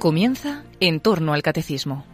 [0.00, 2.06] Comienza en torno al catecismo.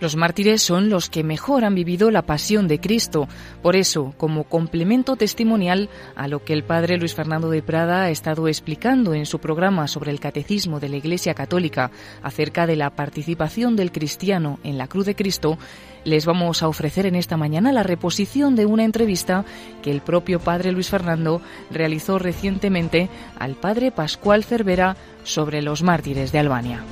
[0.00, 3.28] Los mártires son los que mejor han vivido la pasión de Cristo.
[3.62, 8.10] Por eso, como complemento testimonial a lo que el padre Luis Fernando de Prada ha
[8.10, 11.90] estado explicando en su programa sobre el catecismo de la Iglesia Católica
[12.22, 15.58] acerca de la participación del cristiano en la cruz de Cristo,
[16.04, 19.44] les vamos a ofrecer en esta mañana la reposición de una entrevista
[19.82, 26.32] que el propio padre Luis Fernando realizó recientemente al padre Pascual Cervera sobre los mártires
[26.32, 26.82] de Albania.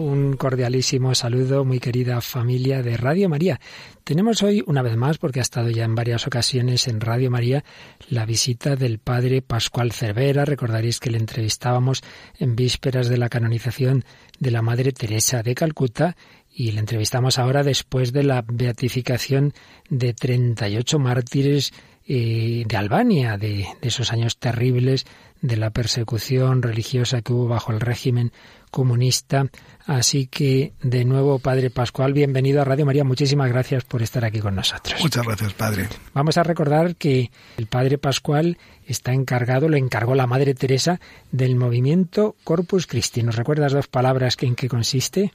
[0.00, 3.60] Un cordialísimo saludo, muy querida familia de Radio María.
[4.02, 7.64] Tenemos hoy, una vez más, porque ha estado ya en varias ocasiones en Radio María,
[8.08, 10.46] la visita del padre Pascual Cervera.
[10.46, 12.02] Recordaréis que le entrevistábamos
[12.38, 14.06] en vísperas de la canonización
[14.38, 16.16] de la Madre Teresa de Calcuta
[16.50, 19.52] y le entrevistamos ahora después de la beatificación
[19.90, 21.74] de 38 mártires
[22.06, 25.04] eh, de Albania, de, de esos años terribles
[25.42, 28.32] de la persecución religiosa que hubo bajo el régimen
[28.70, 29.46] comunista.
[29.86, 33.04] Así que, de nuevo, Padre Pascual, bienvenido a Radio María.
[33.04, 35.00] Muchísimas gracias por estar aquí con nosotros.
[35.00, 35.88] Muchas gracias, Padre.
[36.14, 41.00] Vamos a recordar que el Padre Pascual está encargado, lo encargó la Madre Teresa,
[41.32, 43.22] del movimiento Corpus Christi.
[43.22, 45.32] ¿Nos recuerdas dos palabras que, en qué consiste?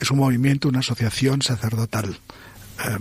[0.00, 2.18] Es un movimiento, una asociación sacerdotal.
[2.84, 2.98] Eh,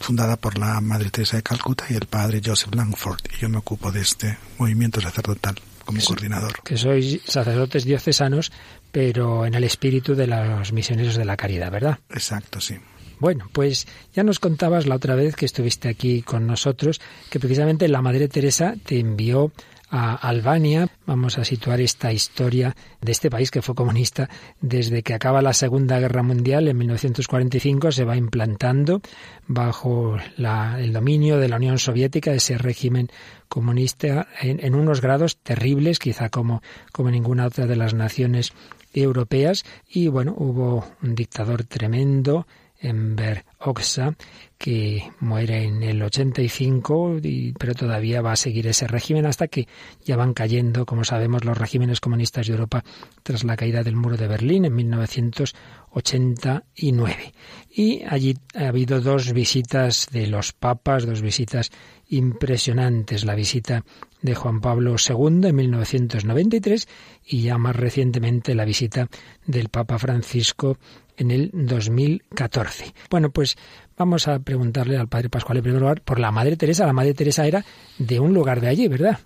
[0.00, 3.20] fundada por la Madre Teresa de Calcuta y el padre Joseph Langford.
[3.34, 5.56] Y yo me ocupo de este movimiento sacerdotal
[5.88, 6.60] como coordinador.
[6.68, 8.52] Que sois sacerdotes diocesanos,
[8.92, 11.98] pero en el espíritu de los misioneros de la caridad, ¿verdad?
[12.10, 12.76] Exacto, sí.
[13.18, 17.00] Bueno, pues ya nos contabas la otra vez que estuviste aquí con nosotros
[17.30, 19.50] que precisamente la Madre Teresa te envió
[19.90, 20.88] a Albania.
[21.06, 24.28] Vamos a situar esta historia de este país que fue comunista
[24.60, 27.92] desde que acaba la Segunda Guerra Mundial en 1945.
[27.92, 29.00] Se va implantando
[29.46, 33.08] bajo el dominio de la Unión Soviética, ese régimen
[33.48, 36.62] comunista, en, unos grados terribles, quizá como,
[36.92, 38.52] como ninguna otra de las naciones
[38.92, 39.64] europeas.
[39.88, 42.46] Y bueno, hubo un dictador tremendo,
[42.80, 44.16] Enver Oxa,
[44.56, 49.68] que muere en el 85, y, pero todavía va a seguir ese régimen hasta que
[50.04, 52.84] ya van cayendo, como sabemos, los regímenes comunistas de Europa
[53.22, 57.34] tras la caída del muro de Berlín en 1989.
[57.70, 61.70] Y allí ha habido dos visitas de los papas, dos visitas
[62.08, 63.24] impresionantes.
[63.24, 63.84] La visita
[64.22, 66.88] de Juan Pablo II en 1993
[67.26, 69.08] y ya más recientemente la visita
[69.46, 70.78] del Papa Francisco
[71.16, 72.94] en el 2014.
[73.10, 73.56] Bueno, pues
[73.96, 76.86] vamos a preguntarle al Padre Pascual en primer lugar por la Madre Teresa.
[76.86, 77.64] La Madre Teresa era
[77.98, 79.18] de un lugar de allí, ¿verdad?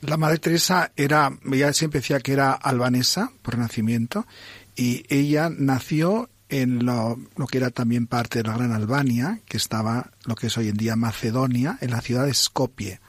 [0.00, 4.26] La Madre Teresa era, ella siempre decía que era albanesa por nacimiento
[4.74, 7.18] y ella nació en lo,
[7.50, 10.76] que era también parte de la Gran Albania, que estaba lo que es hoy en
[10.76, 13.00] día Macedonia, en la ciudad de Skopje,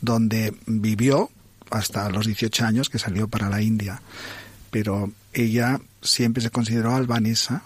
[0.00, 1.30] donde vivió
[1.70, 4.00] hasta los 18 años que salió para la India.
[4.70, 7.62] Pero ella siempre se consideró albanesa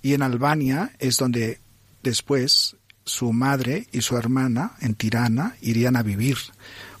[0.00, 1.60] y en Albania es donde
[2.02, 6.38] después su madre y su hermana en Tirana irían a vivir,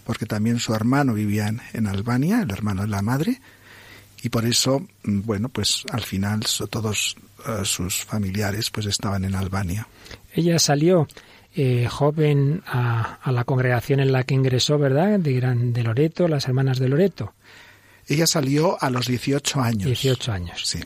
[0.04, 3.40] porque también su hermano vivía en, Albania, el hermano de la madre,
[4.22, 6.40] y por eso, mm, bueno, pues al final
[6.70, 7.16] todos
[7.46, 9.86] eh, sus familiares pues estaban en Albania.
[10.34, 11.06] Ella salió
[11.54, 15.18] eh, joven a, a, la congregación en la que ingresó, ¿verdad?
[15.18, 17.34] De, Gran, de Loreto, las hermanas de Loreto.
[18.08, 19.84] Ella salió a los 18 años.
[19.84, 20.62] 18 años.
[20.64, 20.80] Sí.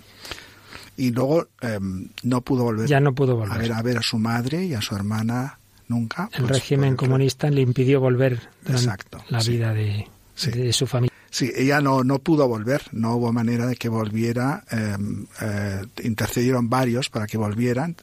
[0.97, 2.88] Y luego em, no pudo volver.
[2.88, 3.52] Ya no pudo volver.
[3.52, 5.58] A ver, a ver a su madre y a su hermana
[5.88, 6.28] nunca.
[6.32, 10.06] El pues, régimen comunista le impidió volver Exacto, la vida de,
[10.47, 11.09] de, su familia.
[11.30, 14.64] Sí, ella no, no pudo volver, no hubo manera de que volviera.
[14.70, 17.96] Em, eh, intercedieron varios para que volvieran,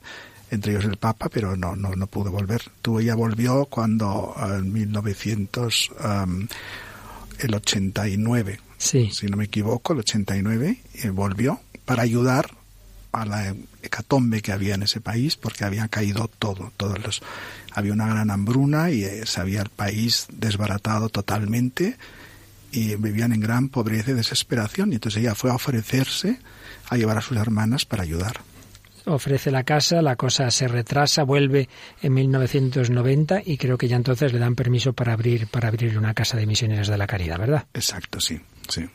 [0.50, 2.62] entre ellos el Papa, pero no, no, no pudo volver.
[2.82, 6.48] Tú, ella volvió cuando en 1900, um,
[7.40, 9.10] el 89, sí.
[9.12, 12.50] si no me equivoco, el 89, y volvió para ayudar
[13.12, 17.22] a la hecatombe que había en ese país, porque había caído todo, todos los,
[17.74, 21.98] había una gran hambruna y eh, se había el país desbaratado totalmente
[22.72, 24.92] y vivían en gran pobreza y desesperación.
[24.92, 26.40] Y entonces ella fue a ofrecerse
[26.90, 28.42] a llevar a sus hermanas para ayudar
[29.14, 31.70] ofrece la casa, la cosa se retrasa, vuelve
[32.02, 36.14] en 1990 y creo que ya entonces le dan permiso para abrir para abrir una
[36.14, 37.66] casa de misioneros de la caridad, ¿verdad?
[37.74, 38.86] Exacto, sí, sí.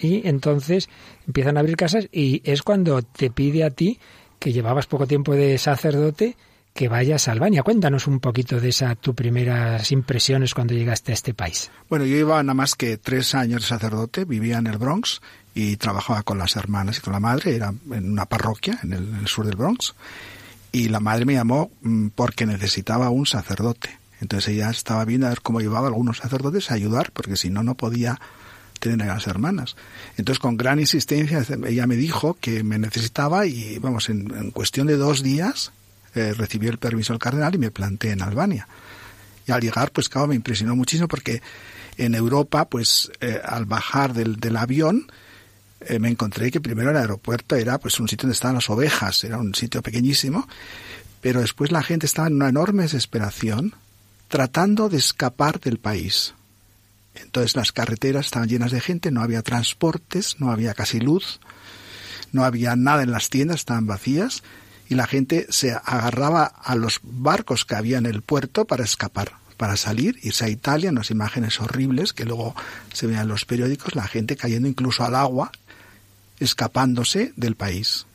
[0.00, 0.88] Y entonces
[1.26, 3.98] empiezan a abrir casas y es cuando te pide a ti
[4.38, 6.36] que llevabas poco tiempo de sacerdote
[6.74, 7.62] que vayas a Albania.
[7.62, 11.70] Cuéntanos un poquito de esa tus primeras impresiones cuando llegaste a este país.
[11.88, 15.22] Bueno, yo iba nada más que tres años de sacerdote, vivía en el Bronx
[15.54, 19.28] y trabajaba con las hermanas y con la madre, era en una parroquia en el,
[19.28, 19.94] sur del Bronx,
[20.72, 23.96] y la madre me llamó mm, porque necesitaba un sacerdote.
[24.20, 27.62] Entonces ella estaba viendo a ver cómo llevaba algunos sacerdotes a ayudar, porque si no,
[27.62, 28.20] no podía
[28.80, 29.76] tener a las hermanas.
[30.16, 34.96] Entonces, con gran insistencia, ella me dijo que me necesitaba y, vamos, en cuestión de
[34.96, 35.72] dos días
[36.14, 38.68] eh, recibió el permiso del cardenal y me planté en Albania.
[39.46, 41.42] Y al llegar, pues claro, me impresionó muchísimo porque
[41.96, 45.06] en Europa, pues eh, al bajar del, del avión,
[45.80, 49.22] eh, me encontré que primero el aeropuerto era pues un sitio donde estaban las ovejas,
[49.24, 50.48] era un sitio pequeñísimo,
[51.20, 53.74] pero después la gente estaba en una enorme desesperación
[54.28, 56.34] tratando de escapar del país.
[57.14, 61.38] Entonces las carreteras estaban llenas de gente, no había transportes, no había casi luz,
[62.32, 64.42] no había nada en las tiendas, estaban vacías
[64.94, 69.76] la gente se agarraba a los barcos que había en el puerto para escapar, para
[69.76, 72.54] salir, irse a Italia, unas imágenes horribles que luego
[72.92, 75.52] se veían en los periódicos, la gente cayendo incluso al agua,
[76.40, 78.06] escapándose del país.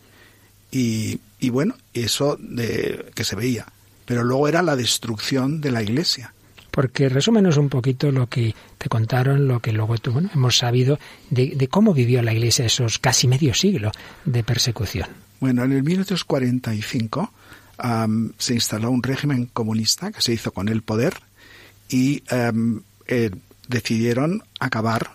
[0.71, 3.65] Y, bueno, eso de, que se veía.
[4.05, 6.33] Pero luego era la destrucción de la iglesia
[6.71, 10.99] porque resúmenos un poquito lo que te contaron, lo que luego tú, bueno, hemos sabido
[11.29, 13.91] de, cómo vivió la Iglesia esos casi medio siglo
[14.23, 15.09] de persecución.
[15.39, 17.33] Bueno, en el 1945
[17.83, 21.13] um, se instaló un régimen comunista que se hizo con el poder
[21.89, 23.31] y um, eh,
[23.67, 25.11] decidieron acabar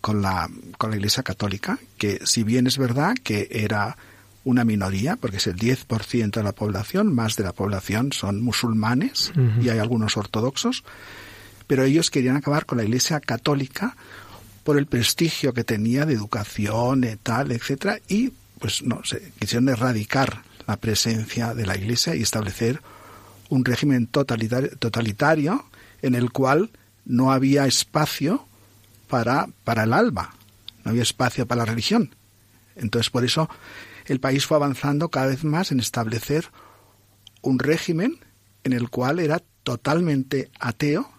[0.00, 3.96] con la, con la Iglesia Católica, que si bien es verdad que era
[4.44, 9.32] una minoría, porque es el 10% de la población, más de la población son musulmanes
[9.36, 9.64] uh -huh.
[9.64, 10.84] y hay algunos ortodoxos,
[11.66, 13.96] pero ellos querían acabar con la Iglesia Católica
[14.64, 19.68] por el prestigio que tenía de educación, y tal, etcétera, y pues no sé, quisieron
[19.68, 22.80] erradicar la presencia de la Iglesia y establecer
[23.48, 25.64] un régimen totalitario, totalitario
[26.02, 26.70] en el cual
[27.04, 28.46] no había espacio
[29.08, 30.34] para, para el alma,
[30.84, 32.14] no había espacio para la religión.
[32.76, 33.50] Entonces, por eso
[34.06, 36.46] el país fue avanzando cada vez más en establecer
[37.42, 38.18] un régimen
[38.64, 41.10] en el cual era totalmente ateo,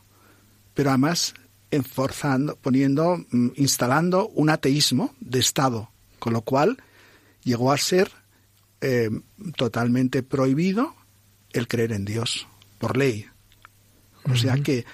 [0.74, 1.34] pero además
[1.72, 5.90] enforzando, poniendo, mm, instalando un ateísmo de Estado,
[6.20, 6.78] con lo cual
[7.44, 8.12] llegó a ser
[8.82, 9.10] eh,
[9.56, 10.96] totalmente prohibido
[11.54, 12.48] el creer en Dios
[12.80, 13.28] por ley.
[14.32, 14.86] O sea que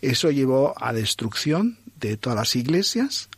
[0.00, 3.28] eso llevó a destrucción de todas las iglesias,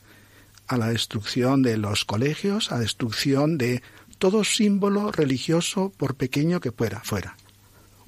[0.66, 3.82] a la destrucción de los colegios, a destrucción de
[4.18, 7.36] todo símbolo religioso, por pequeño que fuera, fuera.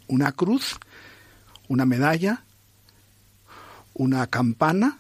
[0.09, 0.79] Una cruz,
[1.69, 2.45] una medalla,
[3.95, 4.99] una campana,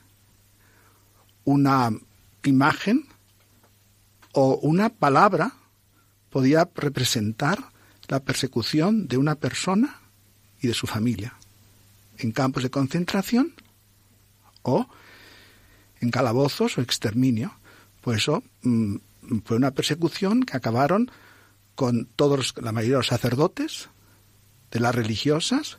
[1.44, 1.90] una
[2.44, 3.06] imagen
[4.32, 5.52] o una palabra
[6.30, 7.58] podía representar
[8.08, 10.00] la persecución de una persona
[10.60, 11.34] y de su familia
[12.18, 13.54] en campos de concentración
[14.62, 14.86] o
[16.00, 17.54] en calabozos o exterminio.
[18.00, 18.96] Por eso mmm,
[19.44, 21.10] fue una persecución que acabaron
[21.74, 23.88] con todos, la mayoría de los sacerdotes,
[24.70, 25.78] de las religiosas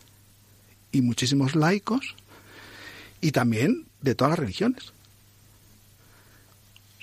[0.92, 2.16] y muchísimos laicos
[3.22, 4.94] y también de todas las religiones.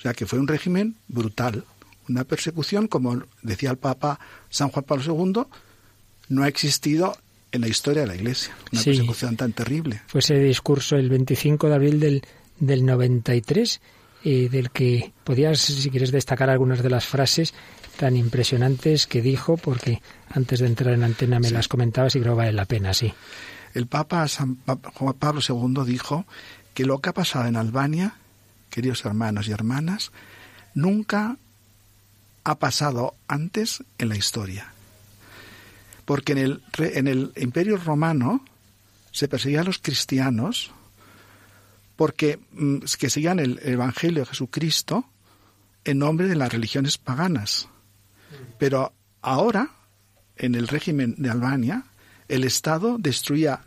[0.00, 1.64] O sea que fue un régimen brutal,
[2.08, 4.18] una persecución, como decía el Papa
[4.48, 5.42] San Juan Pablo II,
[6.30, 7.18] no ha existido
[7.52, 8.56] en la historia de la Iglesia.
[8.72, 10.00] Una sí, persecución tan terrible.
[10.06, 12.22] Fue ese discurso el 25 de abril del,
[12.58, 13.80] del 93,
[14.24, 17.52] eh, del que podías, si quieres, destacar algunas de las frases
[17.98, 21.54] tan impresionantes que dijo, porque antes de entrar en antena me sí.
[21.54, 23.12] las comentabas y creo que vale la pena, sí.
[23.74, 24.56] El Papa San
[24.94, 26.24] Juan Pablo II dijo
[26.72, 28.14] que lo que ha pasado en Albania
[28.70, 30.12] queridos hermanos y hermanas,
[30.74, 31.36] nunca
[32.44, 34.72] ha pasado antes en la historia.
[36.04, 38.44] Porque en el, en el Imperio Romano
[39.12, 40.70] se perseguía a los cristianos
[41.96, 45.04] porque mm, que seguían el Evangelio de Jesucristo
[45.84, 47.68] en nombre de las religiones paganas.
[48.58, 49.70] Pero ahora,
[50.36, 51.84] en el régimen de Albania,
[52.28, 53.64] el Estado destruía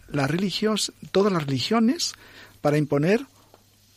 [1.11, 2.13] todas las religiones
[2.61, 3.25] para imponer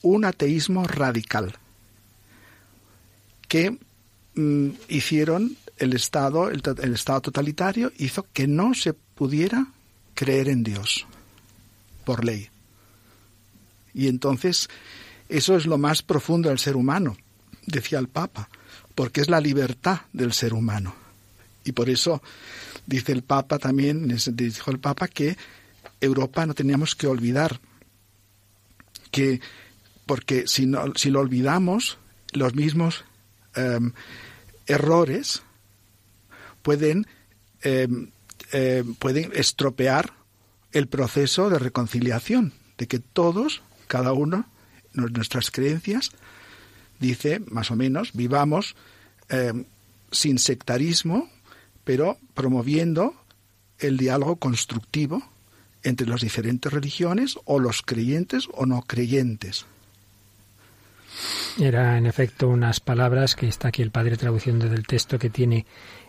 [0.03, 1.55] un ateísmo radical
[3.49, 3.79] que
[4.35, 9.67] mm, hicieron el Estado, el, el, Estado totalitario hizo que no se pudiera
[10.15, 11.07] creer en Dios
[12.05, 12.49] por ley.
[13.95, 14.69] Y entonces
[15.29, 17.17] eso es lo más profundo del ser humano,
[17.67, 18.49] decía el Papa,
[18.95, 20.95] porque es la libertad del ser humano.
[21.65, 22.23] Y por eso
[22.87, 25.37] dice el Papa también, dijo el Papa que
[26.00, 27.61] Europa no teníamos que olvidar
[29.11, 29.41] que
[30.07, 31.99] porque si, no, si lo olvidamos,
[32.33, 33.05] los mismos
[33.57, 33.79] eh,
[34.67, 35.43] errores
[36.63, 37.07] pueden
[37.63, 37.89] eh,
[38.53, 40.13] eh, pueden estropear
[40.73, 44.47] el proceso de reconciliación, de que todos, cada uno,
[44.93, 46.11] nuestras creencias,
[47.01, 48.77] dice, más o menos, vivamos
[50.13, 51.29] sin sectarismo,
[51.83, 53.15] pero promoviendo
[53.79, 55.29] el diálogo constructivo
[55.83, 59.67] entre las diferentes religiones o los creyentes o no creyentes.
[61.58, 65.66] Era en efecto unas palabras que está aquí el padre traduciendo del texto que tiene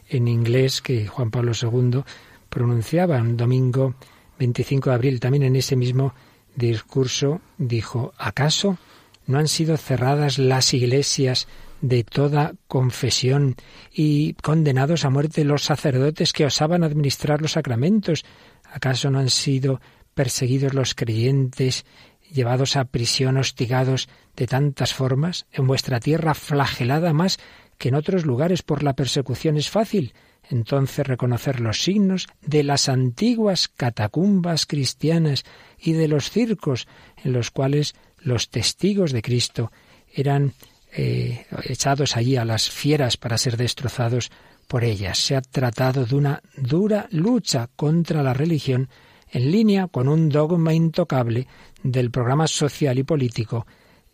[0.09, 2.03] en inglés que Juan Pablo II
[2.49, 3.95] pronunciaba un domingo
[4.39, 5.19] 25 de abril.
[5.19, 6.13] También en ese mismo
[6.55, 8.77] discurso dijo, ¿acaso
[9.25, 11.47] no han sido cerradas las iglesias
[11.81, 13.55] de toda confesión
[13.93, 18.25] y condenados a muerte los sacerdotes que osaban administrar los sacramentos?
[18.71, 19.79] ¿Acaso no han sido
[20.13, 21.85] perseguidos los creyentes,
[22.31, 25.45] llevados a prisión, hostigados de tantas formas?
[25.51, 27.39] En vuestra tierra flagelada más
[27.77, 30.13] que en otros lugares por la persecución es fácil.
[30.49, 35.43] Entonces reconocer los signos de las antiguas catacumbas cristianas
[35.77, 36.87] y de los circos
[37.23, 39.71] en los cuales los testigos de Cristo
[40.13, 40.53] eran
[40.93, 44.31] eh, echados allí a las fieras para ser destrozados
[44.67, 45.19] por ellas.
[45.19, 48.89] Se ha tratado de una dura lucha contra la religión
[49.31, 51.47] en línea con un dogma intocable
[51.83, 53.65] del programa social y político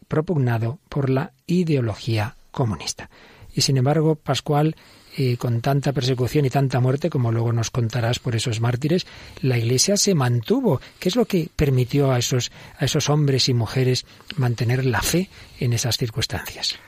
[0.08, 3.10] propugnado por la ideología comunista.
[3.56, 4.76] Y sin embargo, Pascual,
[5.16, 9.06] eh, con tanta persecución y tanta muerte, como luego nos contarás por esos mártires,
[9.42, 10.82] la Iglesia se mantuvo.
[11.00, 14.06] ¿Qué es lo que permitió a esos, a esos hombres y mujeres
[14.38, 15.30] mantener la fe
[15.60, 16.80] en esas circunstancias?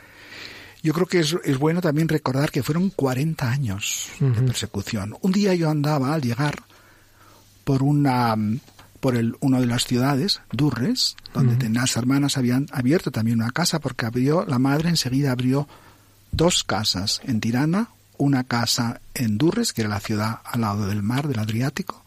[0.82, 5.16] Yo creo que es, bueno también recordar que fueron 40 años de persecución.
[5.22, 6.64] Un día yo andaba al llegar
[7.66, 8.38] por una
[9.02, 13.80] por el, una de las ciudades, Durres, donde las hermanas habían abierto también una casa
[13.80, 15.68] porque abrió, la madre enseguida abrió
[16.32, 21.04] dos casas en Tirana, una casa en Durres, que era la ciudad al lado del
[21.04, 22.04] mar del Adriático,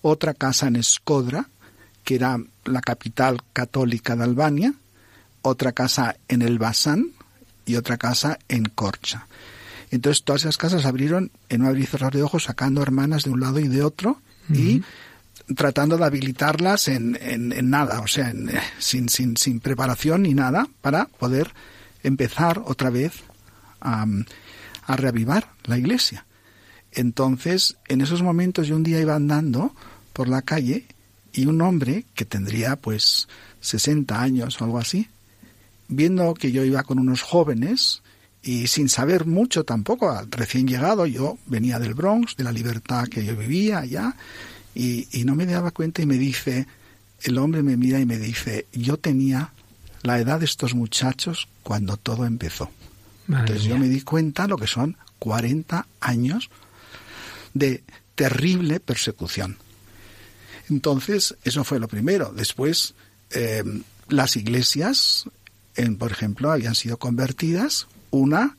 [0.00, 1.48] otra casa en Escodra,
[2.04, 4.74] que era la capital católica de Albania,
[5.42, 7.08] otra casa en el Basán
[7.66, 9.26] y otra casa en Corcha.
[9.90, 13.30] Entonces todas esas casas abrieron en un abrir y cerrar de ojos, sacando hermanas de
[13.30, 14.82] un lado y de otro y
[15.56, 18.32] tratando de habilitarlas en, en, nada, o sea,
[18.78, 21.52] sin, sin, sin preparación ni nada, para poder
[22.02, 23.12] empezar otra vez
[23.80, 24.06] a,
[24.88, 26.26] reavivar la iglesia.
[26.90, 29.74] Entonces, en esos momentos yo un día iba andando
[30.12, 30.86] por la calle
[31.32, 33.28] y un hombre que tendría pues
[33.60, 35.08] 60 años o algo así,
[35.88, 38.02] viendo que yo iba con unos jóvenes
[38.42, 43.24] y sin saber mucho tampoco, recién llegado, yo venía del Bronx, de la libertad que
[43.24, 44.16] yo vivía allá,
[44.74, 46.66] y, y no me daba cuenta y me dice,
[47.22, 49.52] el hombre me mira y me dice, yo tenía
[50.02, 52.70] la edad de estos muchachos cuando todo empezó.
[53.28, 56.50] Entonces yo me di cuenta lo que son 40 años
[57.54, 57.82] de
[58.14, 59.56] terrible persecución.
[60.68, 62.32] Entonces, eso fue lo primero.
[62.34, 62.94] Después,
[63.30, 63.62] eh,
[64.08, 65.24] las iglesias,
[65.76, 67.86] en, por ejemplo, habían sido convertidas.
[68.12, 68.56] Una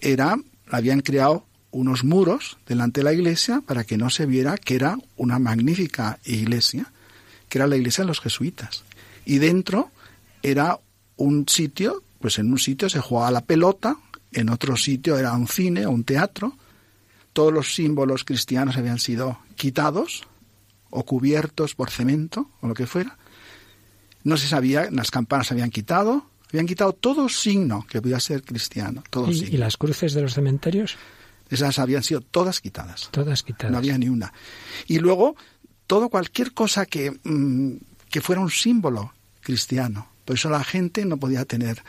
[0.00, 0.36] era,
[0.68, 4.98] habían creado unos muros delante de la iglesia para que no se viera que era
[5.16, 6.90] una magnífica iglesia,
[7.48, 8.82] que era la iglesia de los jesuitas.
[9.24, 9.92] Y dentro
[10.42, 10.80] era
[11.16, 13.96] un sitio pues en un sitio se jugaba la pelota,
[14.32, 16.56] en otro sitio era un cine o un teatro,
[17.32, 20.24] todos los símbolos cristianos habían sido quitados
[20.90, 23.16] o cubiertos por cemento o lo que fuera.
[24.24, 29.02] No se sabía, las campanas habían quitado, habían quitado todo signo que pudiera ser cristiano.
[29.10, 30.96] Todo ¿Y, ¿Y las cruces de los cementerios?
[31.48, 33.08] Esas habían sido todas quitadas.
[33.10, 33.70] Todas quitadas.
[33.70, 34.32] No había ni una.
[34.86, 35.36] Y luego,
[35.86, 37.76] todo cualquier cosa que, mm,
[38.10, 40.08] que fuera un símbolo cristiano.
[40.24, 41.82] Por eso la gente no podía tener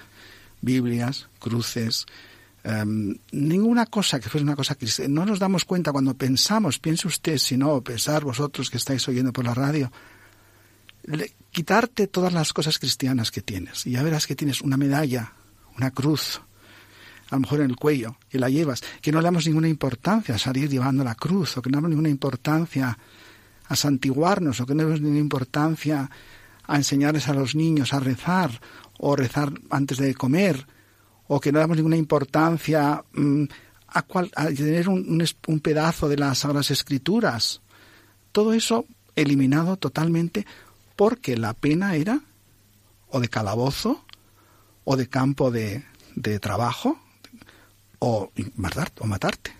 [0.62, 2.06] Biblias, cruces,
[2.64, 5.14] em, ninguna cosa que fuese una cosa cristiana.
[5.14, 9.34] No nos damos cuenta cuando pensamos, piense usted, si no, pensar vosotros que estáis oyendo
[9.34, 9.92] por la radio,
[11.52, 13.86] quitarte todas las cosas cristianas que tienes.
[13.88, 15.34] Y ya verás que tienes una medalla,
[15.78, 16.42] una cruz,
[17.30, 20.36] a lo mejor en el cuello, y la llevas, que no le damos ninguna importancia
[20.36, 22.98] a salir llevando la cruz, o que no damos ninguna importancia
[23.68, 26.10] a santiguarnos, o que no damos ninguna importancia
[26.68, 28.62] a enseñarles a los niños a rezar,
[29.00, 30.68] o rezar antes de comer,
[31.28, 33.44] o que no damos ninguna importancia mm,
[33.88, 34.04] a,
[34.56, 37.62] tener un, un, pedazo de las Sagradas Escrituras.
[38.32, 38.86] Todo eso
[39.16, 40.46] eliminado totalmente
[40.98, 42.20] porque la pena era
[43.10, 44.04] o de calabozo
[44.84, 45.86] o de campo de,
[46.16, 47.00] de trabajo
[48.00, 49.01] o, matarte.
[49.01, 49.51] O matarte.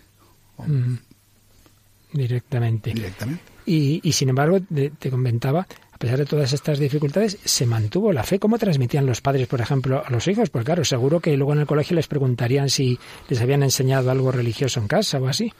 [2.12, 2.92] Directamente.
[2.92, 3.42] Directamente.
[3.64, 5.66] Y, y sin embargo, te comentaba
[5.98, 8.38] a pesar de todas estas dificultades, se mantuvo la fe.
[8.38, 10.48] ¿Cómo transmitían los padres, por ejemplo, a los hijos?
[10.48, 12.96] Pues claro, seguro que luego en el colegio les preguntarían si
[13.28, 15.52] les habían enseñado algo religioso en casa o así.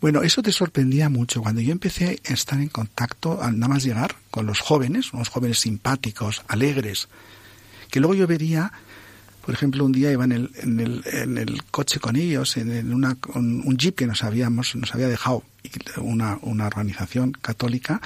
[0.00, 1.42] Bueno, eso te sorprendía mucho.
[1.42, 5.58] Cuando yo empecé a estar en contacto, nada más llegar, con los jóvenes, unos jóvenes
[5.58, 7.08] simpáticos, alegres,
[7.90, 8.72] que luego yo vería,
[9.44, 14.06] por ejemplo, un día iba en el, coche con ellos, en una, un, jeep que
[14.06, 15.42] nos habíamos, nos había dejado
[15.96, 18.00] una, una organización católica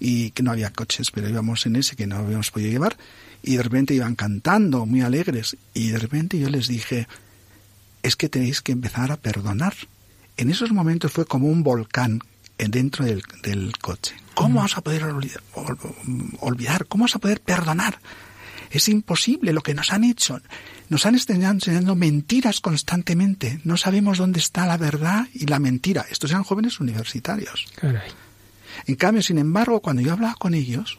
[0.00, 2.96] y que no había coches, pero íbamos en ese que no habíamos podido llevar
[3.42, 7.06] y de repente iban cantando muy alegres y de repente yo les dije,
[8.02, 9.74] es que tenéis que empezar a perdonar.
[10.40, 12.18] En esos momentos fue como un volcán
[12.56, 14.16] dentro del, del coche.
[14.32, 16.86] ¿Cómo vas a poder olvidar?
[16.86, 17.98] ¿Cómo vas a poder perdonar?
[18.70, 20.40] Es imposible lo que nos han hecho.
[20.88, 23.60] Nos han estado enseñando mentiras constantemente.
[23.64, 26.06] No sabemos dónde está la verdad y la mentira.
[26.10, 27.66] Estos eran jóvenes universitarios.
[28.86, 30.98] En cambio, sin embargo, cuando yo hablaba con ellos,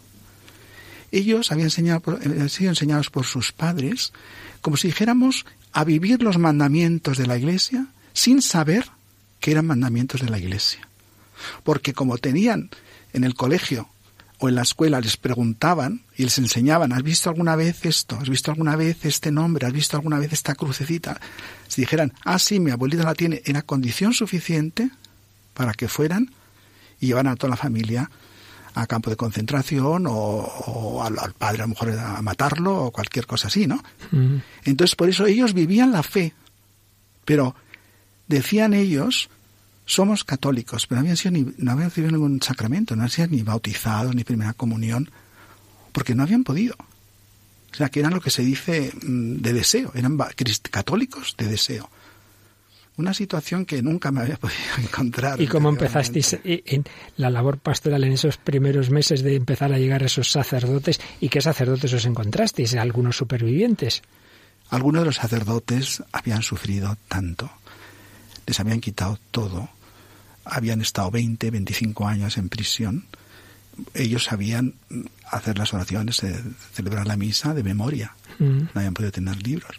[1.11, 4.13] ellos habían, enseñado, habían sido enseñados por sus padres
[4.61, 8.91] como si dijéramos a vivir los mandamientos de la Iglesia sin saber
[9.41, 10.87] que eran mandamientos de la Iglesia.
[11.63, 12.69] Porque como tenían
[13.11, 13.89] en el colegio
[14.39, 18.17] o en la escuela les preguntaban y les enseñaban, ¿has visto alguna vez esto?
[18.21, 19.67] ¿Has visto alguna vez este nombre?
[19.67, 21.19] ¿Has visto alguna vez esta crucecita?
[21.67, 24.89] Si dijeran, ah, sí, mi abuelita la tiene, era condición suficiente
[25.53, 26.31] para que fueran
[26.99, 28.09] y llevaran a toda la familia
[28.73, 33.47] a campo de concentración o, al, padre a lo mejor a matarlo o cualquier cosa
[33.47, 33.83] así, ¿no?
[34.63, 36.33] Entonces por eso ellos vivían la fe,
[37.25, 37.55] pero
[38.35, 39.29] decían ellos,
[39.85, 43.27] somos católicos, pero no habían, sido ni, no habían recibido ningún sacramento, no habían sido
[43.27, 45.09] ni bautizados ni primera comunión,
[45.91, 46.75] porque no habían podido.
[47.71, 50.17] O sea, que eran lo que se dice mm, de deseo, eran
[50.71, 51.89] católicos de deseo
[52.97, 55.41] una situación que nunca me había podido encontrar.
[55.41, 56.85] ¿Y cómo empezasteis en
[57.17, 60.99] la labor pastoral en esos primeros meses de empezar a llegar a esos sacerdotes?
[61.19, 62.75] ¿Y qué sacerdotes os encontrasteis?
[62.75, 64.01] ¿Algunos supervivientes?
[64.69, 67.51] Algunos de los sacerdotes habían sufrido tanto,
[68.51, 69.69] les habían quitado todo,
[70.43, 73.05] habían estado 20, 25 años en prisión,
[73.93, 74.73] ellos sabían
[75.31, 76.43] hacer las oraciones, eh,
[76.73, 78.59] celebrar la misa de memoria, mm.
[78.59, 79.77] no habían podido tener libros.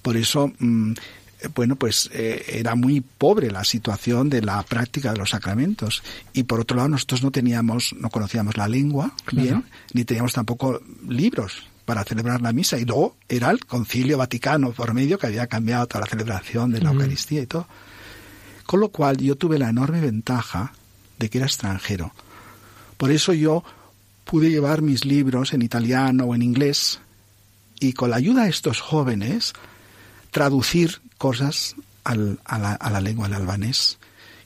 [0.00, 0.92] Por eso mm,
[1.56, 6.04] bueno, pues eh, era muy pobre la situación de la práctica de los sacramentos.
[6.32, 10.80] Y por otro lado, nosotros no teníamos, no conocíamos la lengua bien, ni teníamos tampoco
[11.08, 12.78] libros para celebrar la misa.
[12.78, 16.80] Y luego era el concilio vaticano por medio que había cambiado toda la celebración de
[16.80, 17.68] la Eucaristía y todo.
[18.64, 20.72] Con lo cual yo tuve la enorme ventaja
[21.18, 22.14] de que era extranjero.
[22.96, 23.62] Por eso yo
[24.24, 26.98] pude llevar mis libros en italiano o en inglés
[27.78, 29.52] y con la ayuda de estos jóvenes
[30.30, 33.98] traducir cosas al, a, la, a, la, lengua del albanés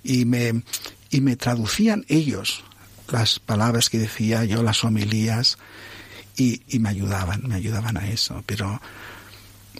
[0.03, 0.65] y me,
[1.11, 2.65] y me traducían ellos
[3.07, 5.59] las palabras que decía yo, las homilías,
[6.37, 8.43] y, y me ayudaban, me ayudaban a eso.
[8.47, 8.81] Pero,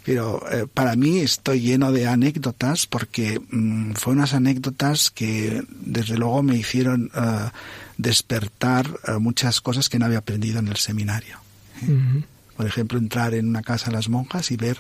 [0.05, 6.17] pero eh, para mí estoy lleno de anécdotas porque mm, fue unas anécdotas que desde
[6.17, 7.51] luego me hicieron uh,
[7.99, 11.39] despertar uh, muchas cosas que no había aprendido en el seminario.
[11.83, 12.23] ¿eh?
[12.57, 14.79] Por ejemplo, entrar en una casa de las monjas y ver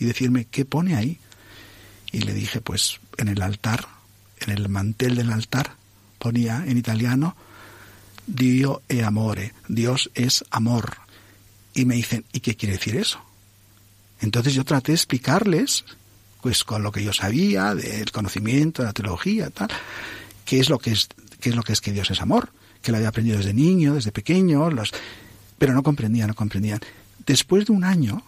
[0.00, 1.18] y decirme qué pone ahí
[2.12, 3.86] y le dije, pues en el altar,
[4.40, 5.72] en el mantel del altar,
[6.18, 7.36] ponía en italiano,
[8.26, 10.98] Dio e amore, Dios es amor.
[11.74, 13.20] Y me dicen, ¿y qué quiere decir eso?
[14.20, 15.84] Entonces yo traté de explicarles,
[16.40, 19.68] pues con lo que yo sabía del conocimiento, de la teología, tal,
[20.44, 21.08] qué es lo que es,
[21.40, 22.50] qué es lo que es que Dios es amor,
[22.82, 24.92] que lo había aprendido desde niño, desde pequeño, los,
[25.58, 26.80] pero no comprendían, no comprendían.
[27.26, 28.22] Después de un año,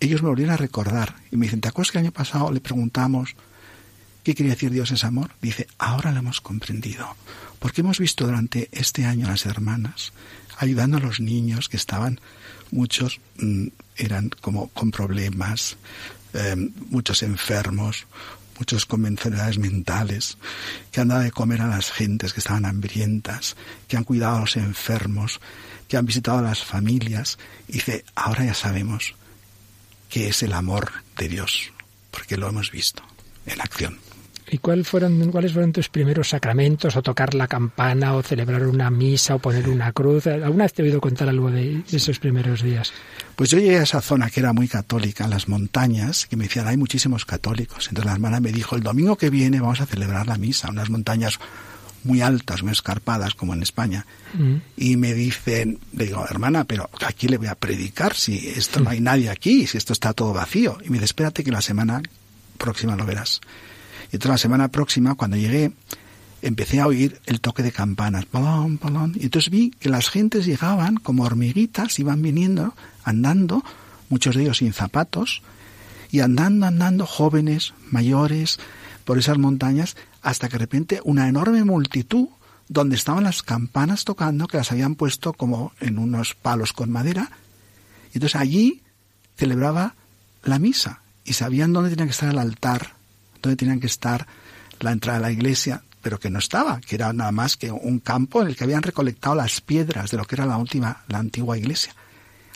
[0.00, 2.60] ellos me volvieron a recordar y me dicen, ¿te acuerdas que el año pasado le
[2.60, 3.34] preguntamos
[4.22, 5.30] qué quería decir Dios es amor?
[5.40, 7.16] Dice, ahora lo hemos comprendido,
[7.58, 10.12] porque hemos visto durante este año las hermanas
[10.58, 12.20] ayudando a los niños que estaban,
[12.70, 15.76] muchos mm, eran como con problemas,
[16.32, 18.06] em, muchos enfermos,
[18.58, 20.38] muchos con enfermedades mentales,
[20.90, 23.56] que han dado de comer a las gentes que estaban hambrientas,
[23.88, 25.40] que han cuidado a los enfermos,
[25.88, 27.38] que han visitado a las familias.
[27.68, 29.14] Y dice, ahora ya sabemos
[30.08, 31.72] que es el amor de Dios,
[32.10, 33.02] porque lo hemos visto
[33.44, 34.05] en acción.
[34.48, 36.94] ¿Y cuáles fueron, cuáles fueron tus primeros sacramentos?
[36.96, 40.26] ¿O tocar la campana, o celebrar una misa, o poner una cruz?
[40.28, 42.92] ¿Alguna vez te he oído contar algo de esos primeros días?
[43.34, 46.44] Pues yo llegué a esa zona que era muy católica, en las montañas, que me
[46.44, 47.88] decían, hay muchísimos católicos.
[47.88, 50.90] Entonces la hermana me dijo, el domingo que viene vamos a celebrar la misa, unas
[50.90, 51.40] montañas
[52.04, 54.06] muy altas, muy escarpadas, como en España.
[54.34, 54.56] Mm.
[54.76, 58.90] Y me dicen, le digo, hermana, pero aquí le voy a predicar si esto no
[58.90, 60.78] hay nadie aquí, si esto está todo vacío.
[60.84, 62.00] Y me dice, espérate que la semana
[62.56, 63.40] próxima lo verás.
[64.12, 65.72] Y entonces la semana próxima, cuando llegué,
[66.42, 68.26] empecé a oír el toque de campanas.
[68.26, 69.14] Palón, palón.
[69.16, 73.62] Y entonces vi que las gentes llegaban como hormiguitas, iban viniendo, andando,
[74.08, 75.42] muchos de ellos sin zapatos,
[76.10, 78.58] y andando, andando, jóvenes, mayores,
[79.06, 82.28] por esas montañas hasta que de repente una enorme multitud
[82.68, 87.30] donde estaban las campanas tocando, que las habían puesto como en unos palos con madera.
[88.12, 88.82] Y entonces allí
[89.36, 89.94] celebraba
[90.42, 92.95] la misa y sabían dónde tenía que estar el altar,
[93.46, 94.26] dónde tenían que estar
[94.80, 97.98] la entrada a la iglesia, pero que no estaba, que era nada más que un
[97.98, 101.18] campo en el que habían recolectado las piedras de lo que era la última, la
[101.18, 101.94] antigua iglesia.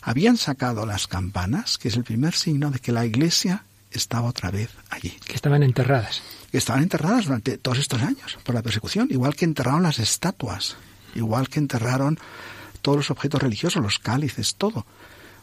[0.02, 4.50] Habían sacado las campanas, que es el primer signo de que la iglesia estaba otra
[4.50, 5.10] vez allí.
[5.26, 6.22] Que estaban enterradas.
[6.50, 10.76] Que estaban enterradas durante todos estos años por la persecución, igual que enterraron las estatuas,
[11.14, 12.18] igual que enterraron
[12.82, 14.86] todos los objetos religiosos, los cálices, todo,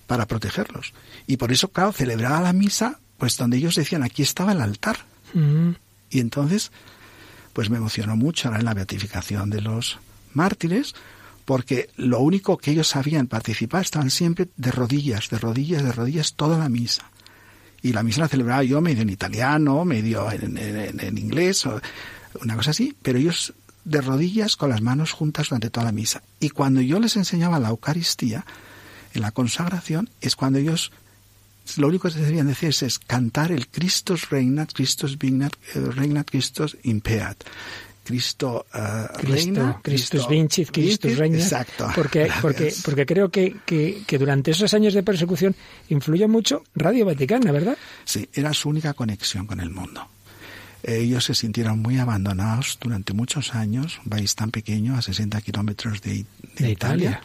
[0.08, 0.94] para protegerlos.
[1.28, 4.98] Y por eso, claro, celebraba la misa, pues donde ellos decían, aquí estaba el altar.
[6.10, 6.72] Y entonces,
[7.54, 10.00] pues me emocionó mucho en la beatificación de los
[10.34, 10.94] mártires,
[11.46, 16.34] porque lo único que ellos sabían participar estaban siempre de rodillas, de rodillas, de rodillas,
[16.34, 17.10] toda la misa.
[17.82, 21.66] Y la misa la celebraba yo medio en italiano, medio en, en- inglés,
[22.42, 23.54] una cosa así, pero ellos
[23.86, 26.22] de rodillas con las manos juntas durante toda la misa.
[26.40, 28.46] Y cuando yo les enseñaba la Eucaristía,
[29.14, 30.92] en la consagración, es cuando ellos
[31.78, 36.78] lo único que debían decir es cantar el Christus reinat, Christus vignat, eh, reinat, Christus
[36.84, 37.44] impeat.
[38.08, 41.38] Cristo eh, Cristo, reina, Christus vincit, Christus vincit, reina.
[41.38, 41.92] Exacto.
[41.94, 45.54] Porque, porque, porque creo que, que, que durante esos años de persecución
[45.90, 47.78] influyó mucho Radio Vaticana, ¿verdad?
[48.06, 50.08] Sí, era su única conexión con el mundo.
[50.84, 56.02] Ellos se sintieron muy abandonados durante muchos años, un país tan pequeño, a 60 kilómetros
[56.02, 56.26] de, de
[56.60, 57.22] De Italia, Italia.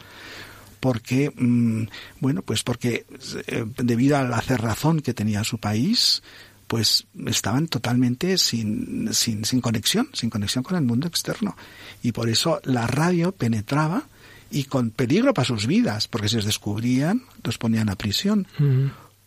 [0.83, 1.83] Porque, mm,
[2.19, 3.05] bueno, pues porque
[3.47, 6.21] eh, debido a la cerrazón que tenía su país,
[6.67, 11.55] pues estaban totalmente sin, sin, sin conexión, sin conexión con el mundo externo.
[12.01, 14.03] Y por eso la radio penetraba
[14.51, 18.45] y con peligro para sus vidas, porque si los descubrían, los ponían a prisión.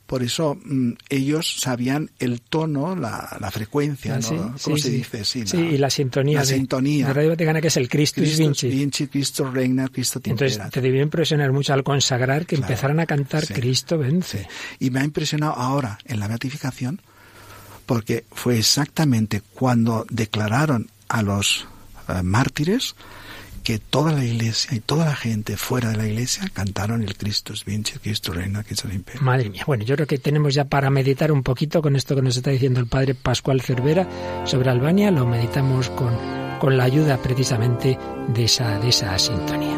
[0.06, 4.54] Por eso mm, ellos sabían el tono, la, la frecuencia, Ah, ¿no?
[4.62, 4.96] ¿Cómo sí, se sí.
[4.96, 5.24] dice?
[5.24, 7.06] Sí, Sí, y la sintonía, La de, sintonía.
[7.08, 8.70] de Radio Vaticana, que es el Christus, Christus Vincit.
[8.70, 10.72] Vincit, Cristo Reina, Cristo Entonces Timperat.
[10.72, 14.46] te debió impresionar mucho al consagrar que Claro, empezaran a cantar Cristo vence.
[14.78, 17.00] Y me ha impresionado ahora en la beatificación
[17.84, 21.66] porque fue exactamente cuando declararon a los
[22.08, 22.94] eh, mártires
[23.66, 27.64] que toda la iglesia y toda la gente fuera de la iglesia cantaron el Christus
[27.64, 29.20] Vincit, Cristo Reina, Cristo Imperio.
[29.22, 29.64] Madre mía.
[29.66, 32.52] Bueno, yo creo que tenemos ya para meditar un poquito con esto que nos está
[32.52, 34.06] diciendo el padre Pascual Cervera
[34.44, 35.10] sobre Albania.
[35.10, 36.16] Lo meditamos con,
[36.60, 37.98] con la ayuda precisamente
[38.28, 39.75] de esa, de esa sintonía.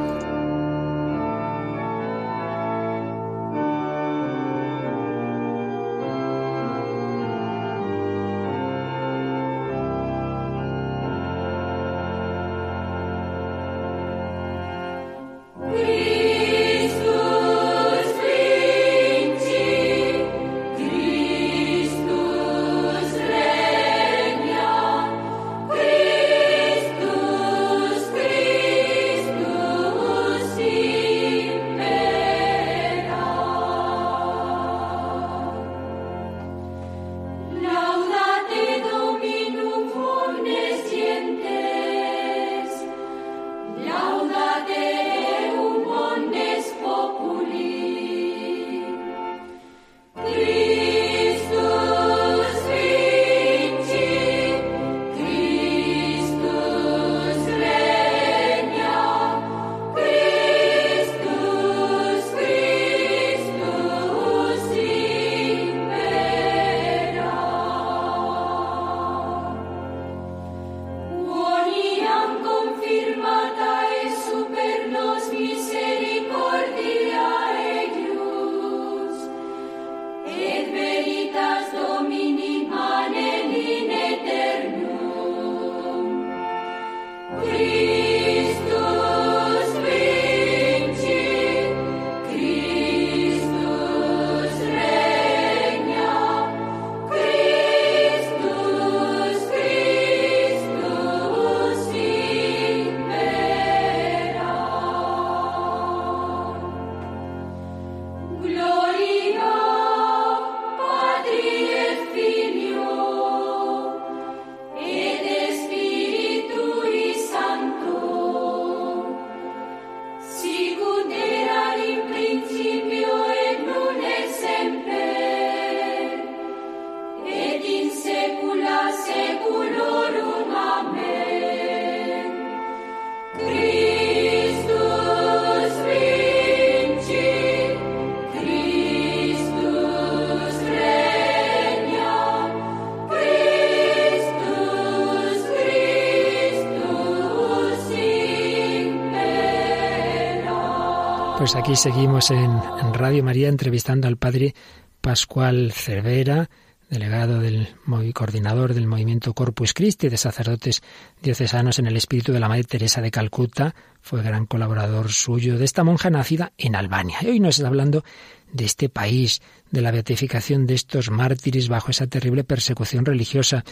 [151.48, 154.54] Pues aquí seguimos en, en Radio María entrevistando al padre
[155.00, 156.50] Pascual Cervera,
[156.90, 157.68] delegado del
[158.12, 160.82] coordinador del movimiento Corpus Christi de sacerdotes
[161.22, 163.74] diocesanos en el espíritu de la Madre Teresa de Calcuta,
[164.08, 167.18] fue gran colaborador suyo de esta monja nacida en Albania.
[167.20, 168.04] Y hoy nos está hablando
[168.50, 173.66] de este país, de la beatificación de estos mártires bajo esa terrible persecución religiosa.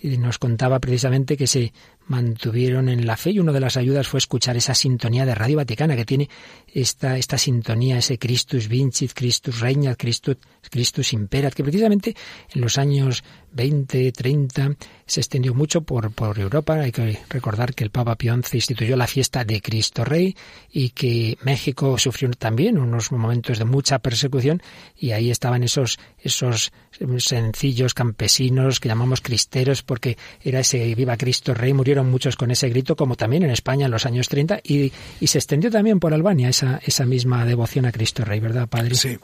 [0.00, 1.74] Y nos contaba precisamente que se
[2.06, 5.58] mantuvieron en la fe y una de las ayudas fue escuchar esa sintonía de Radio
[5.58, 6.30] Vaticana que tiene
[6.72, 10.38] esta, sintonía, ese Christus Vincit, Christus Regnat, Christus,
[10.70, 12.16] Christus Imperat, que precisamente
[12.54, 13.22] en los años
[13.54, 16.74] 20, 30 se extendió mucho por, por Europa.
[16.74, 20.36] Hay que recordar que el Papa Pío XI instituyó la fiesta de Cristo Rey
[20.70, 24.62] y que México sufrió también unos momentos de mucha persecución
[24.96, 26.72] y ahí estaban esos, esos
[27.18, 32.68] sencillos campesinos que llamamos cristeros porque era ese viva Cristo Rey, murieron muchos con ese
[32.68, 36.14] grito como también en España en los años 30 y, y se extendió también por
[36.14, 38.94] Albania esa, esa misma devoción a Cristo Rey, ¿verdad, Padre?
[38.94, 39.18] Sí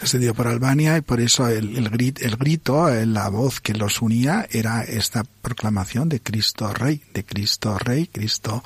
[0.00, 4.02] extendido por Albania y por eso el, el, grit, el grito, la voz que los
[4.02, 8.62] unía era esta proclamación de Cristo Rey, de Cristo Rey, Cristo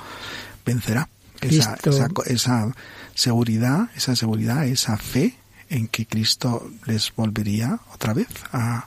[0.64, 1.08] vencerá.
[1.40, 2.72] Esa, esa, esa,
[3.14, 5.36] seguridad, esa seguridad, esa fe
[5.68, 8.86] en que Cristo les volvería otra vez a,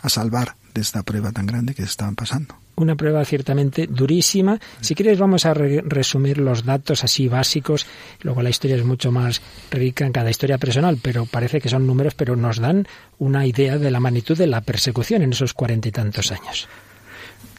[0.00, 4.58] a salvar de esta prueba tan grande que estaban pasando una prueba ciertamente durísima.
[4.80, 7.86] Si quieres vamos a re resumir los datos así básicos.
[8.22, 11.86] Luego la historia es mucho más rica en cada historia personal, pero parece que son
[11.86, 12.86] números, pero nos dan
[13.18, 16.68] una idea de la magnitud de la persecución en esos cuarenta y tantos años.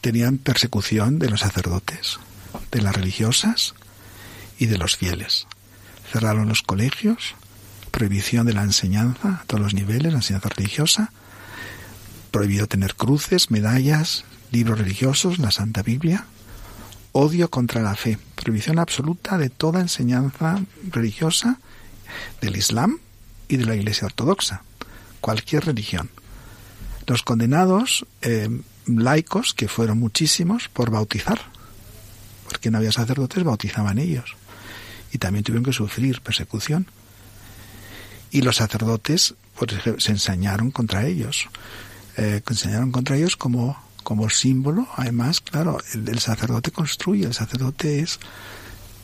[0.00, 2.18] Tenían persecución de los sacerdotes,
[2.70, 3.74] de las religiosas
[4.58, 5.46] y de los fieles.
[6.12, 7.34] Cerraron los colegios,
[7.90, 11.12] prohibición de la enseñanza a todos los niveles, la enseñanza religiosa,
[12.30, 14.24] prohibido tener cruces, medallas,
[14.54, 16.26] libros religiosos, la Santa Biblia,
[17.10, 21.58] odio contra la fe, prohibición absoluta de toda enseñanza religiosa
[22.40, 23.00] del Islam
[23.48, 24.62] y de la Iglesia Ortodoxa,
[25.20, 26.08] cualquier religión.
[27.06, 28.48] Los condenados eh,
[28.86, 31.40] laicos, que fueron muchísimos, por bautizar,
[32.48, 34.36] porque no había sacerdotes, bautizaban ellos.
[35.12, 36.86] Y también tuvieron que sufrir persecución.
[38.30, 41.48] Y los sacerdotes pues, se ensañaron contra ellos.
[42.16, 48.20] Eh, se contra ellos como como símbolo, además, claro, el, sacerdote construye, el sacerdote es,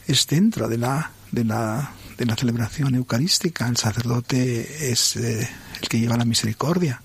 [0.07, 5.49] es dentro de la, de la, de la celebración eucarística, el sacerdote es eh,
[5.81, 7.03] el que lleva la misericordia,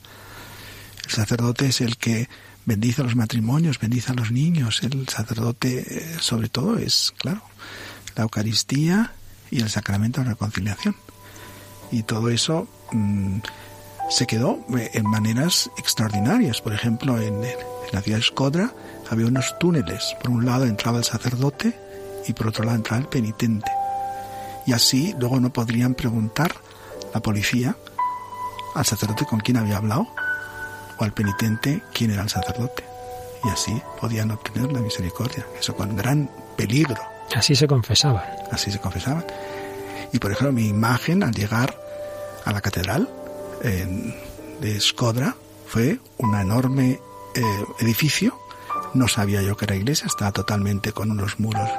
[1.06, 2.30] el sacerdote es el que
[2.66, 7.42] bendice a los matrimonios, bendice a los niños, el sacerdote eh, sobre todo es, claro,
[8.16, 9.14] la Eucaristía
[9.52, 10.96] y el sacramento de reconciliación.
[11.92, 13.40] Y todo eso mmm,
[14.10, 16.62] se quedó eh, en maneras extraordinarias.
[16.62, 17.58] Por ejemplo, en, en
[17.92, 18.74] la ciudad de Escodra
[19.10, 20.16] había unos túneles.
[20.22, 21.78] Por un lado entraba el sacerdote
[22.28, 23.72] y por otro lado entraba el penitente.
[24.66, 26.56] Y así luego no podrían preguntar
[27.14, 27.76] la policía
[28.74, 30.08] al sacerdote con quién había hablado
[30.98, 32.84] o al penitente quién era el sacerdote.
[33.44, 35.46] Y así podían obtener la misericordia.
[35.60, 37.02] Eso con gran peligro.
[37.36, 38.24] Así se confesaban.
[38.52, 39.26] Así se confesaban.
[40.12, 41.80] Y por ejemplo, mi imagen al llegar
[42.44, 43.10] a la catedral
[43.62, 44.16] en,
[44.62, 45.36] de Skodra
[45.68, 47.00] fue una enorme
[47.36, 48.40] eh, edificio.
[48.94, 51.70] No sabía yo que era iglesia, estaba totalmente con unos muros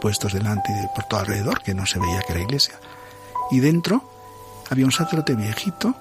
[0.00, 2.78] puestos delante y por todo alrededor, que no se veía que era iglesia.
[3.50, 4.04] Y dentro
[4.70, 5.94] había un sacerdote viejito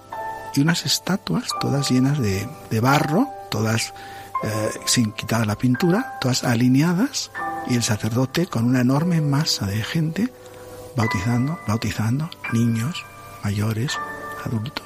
[0.53, 3.93] y unas estatuas todas llenas de, de barro, todas
[4.43, 7.31] eh, sin quitar la pintura, todas alineadas,
[7.67, 10.31] y el sacerdote con una enorme masa de gente
[10.95, 13.03] bautizando, bautizando niños,
[13.43, 13.97] mayores,
[14.45, 14.85] adultos.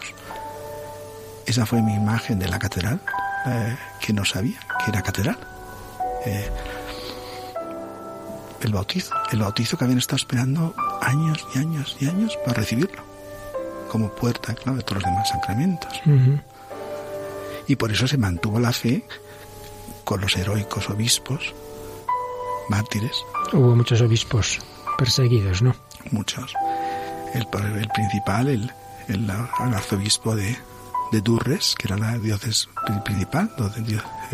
[1.45, 3.01] Esa fue mi imagen de la catedral,
[3.45, 5.37] eh, que no sabía que era catedral.
[6.25, 6.49] Eh,
[8.61, 13.01] el bautizo, el bautizo que habían estado esperando años y años y años para recibirlo,
[13.89, 16.01] como puerta, claro, de todos los demás sacramentos.
[16.05, 16.43] Uh -huh.
[17.67, 19.05] Y por eso se mantuvo la fe
[20.03, 21.53] con los heroicos obispos,
[22.67, 23.15] mártires.
[23.53, 24.59] Hubo muchos obispos
[24.97, 25.75] perseguidos, ¿no?
[26.11, 26.53] Muchos.
[27.33, 27.47] El,
[27.77, 28.71] el principal, el,
[29.07, 30.57] el, el arzobispo de,
[31.11, 32.69] de Durres, que era la diócesis
[33.03, 33.51] principal,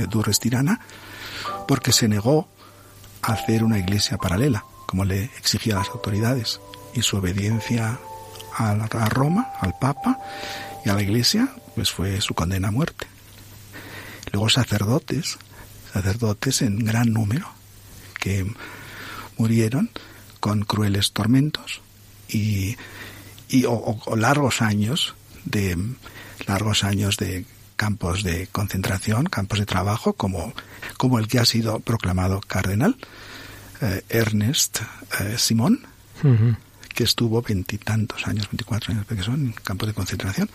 [0.09, 0.79] Durres Tirana,
[1.67, 2.47] porque se negó
[3.21, 6.59] a hacer una iglesia paralela, como le exigían las autoridades,
[6.93, 7.99] y su obediencia
[8.57, 10.19] a, Roma, al Papa
[10.85, 13.07] y a la iglesia, pues fue su condena a muerte.
[14.31, 15.37] Luego sacerdotes,
[15.93, 17.47] sacerdotes en gran número,
[18.19, 18.49] que
[19.37, 19.89] murieron
[20.39, 21.81] con crueles tormentos
[22.29, 22.77] y,
[23.49, 25.77] y o largos años de
[26.47, 30.53] largos años de campos de concentración, campos de trabajo, como,
[30.97, 32.97] como el que ha sido proclamado cardenal,
[33.81, 34.81] eh, Ernest
[35.19, 35.85] eh, Simón,
[36.23, 36.57] uh -huh.
[36.93, 40.49] que estuvo veintitantos años, veinticuatro años, porque son campos de concentración.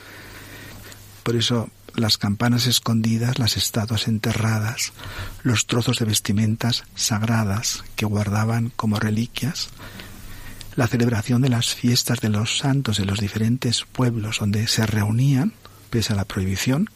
[1.23, 4.93] Por eso las campanas escondidas, las estatuas enterradas,
[5.43, 9.69] los trozos de vestimentas sagradas que guardaban como reliquias,
[10.77, 15.53] la celebración de las fiestas de los santos de los diferentes pueblos donde se reunían,
[15.91, 16.89] pese a la prohibición,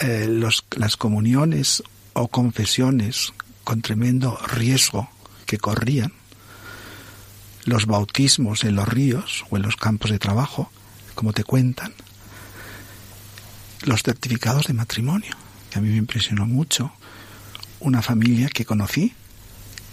[0.00, 0.28] eh,
[0.76, 3.32] las comuniones o confesiones
[3.64, 5.08] con tremendo riesgo
[5.46, 6.12] que corrían,
[7.64, 10.70] los bautismos en los ríos o en los campos de trabajo,
[11.14, 11.92] como te cuentan,
[13.82, 15.34] los certificados de matrimonio,
[15.70, 16.92] que a mí me impresionó mucho,
[17.80, 19.14] una familia que conocí,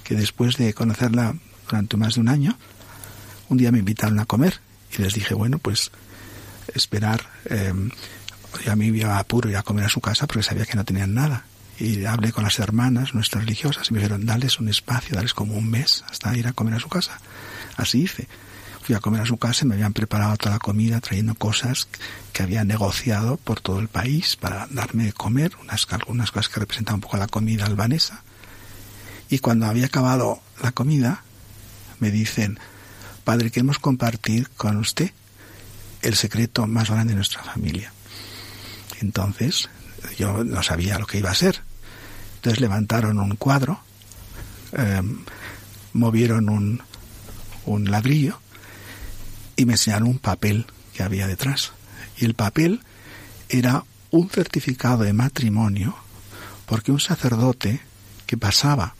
[0.04, 1.36] que después de conocerla
[1.70, 2.58] durante más de un año,
[3.50, 4.60] un día me invitaron a comer
[4.98, 5.92] y les dije, bueno, pues
[6.74, 7.74] esperar, eh,
[8.68, 11.14] a mí iba apuro ir a comer a su casa porque sabía que no tenían
[11.14, 11.46] nada.
[11.78, 15.56] Y hablé con las hermanas, nuestras religiosas, y me dijeron, dales un espacio, dales como
[15.56, 17.20] un mes hasta ir a comer a su casa.
[17.76, 18.28] Así hice.
[18.82, 21.88] Fui a comer a su casa y me habían preparado toda la comida, trayendo cosas
[22.32, 26.60] que habían negociado por todo el país para darme de comer, unas, algunas cosas que
[26.60, 28.22] representaban un poco la comida albanesa.
[29.30, 31.24] Y cuando había acabado la comida,
[32.00, 32.60] me dicen,
[33.24, 35.12] Padre, queremos compartir con usted
[36.02, 37.92] el secreto más grande de nuestra familia.
[39.02, 39.70] Entonces,
[40.18, 41.62] yo no sabía lo que iba a ser.
[42.36, 43.80] Entonces levantaron un cuadro,
[44.74, 45.02] eh,
[45.94, 46.84] movieron un,
[47.66, 48.40] un ladrillo
[49.56, 51.72] y me enseñaron un papel que había detrás.
[52.18, 52.82] Y el papel
[53.50, 55.96] era un certificado de matrimonio
[56.66, 57.82] porque un sacerdote
[58.26, 58.96] que pasaba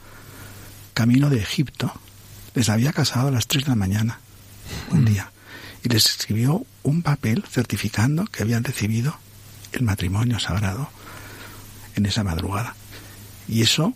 [0.94, 1.94] camino de Egipto
[2.56, 4.20] les había casado a las 3 de la mañana
[4.92, 5.32] un día
[5.84, 9.18] y les escribió un papel certificando que habían recibido
[9.74, 10.90] el matrimonio sagrado
[11.96, 12.76] en esa madrugada.
[13.48, 13.94] Y eso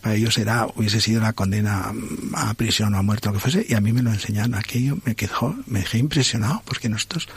[0.00, 1.92] para ellos era, hubiese sido la condena
[2.34, 4.54] a prisión o a muerte o lo que fuese, y a mí me lo enseñaron.
[4.54, 7.28] Aquello me quedó, me dejé impresionado, porque nosotros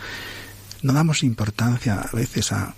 [0.82, 2.74] no damos importancia a veces a,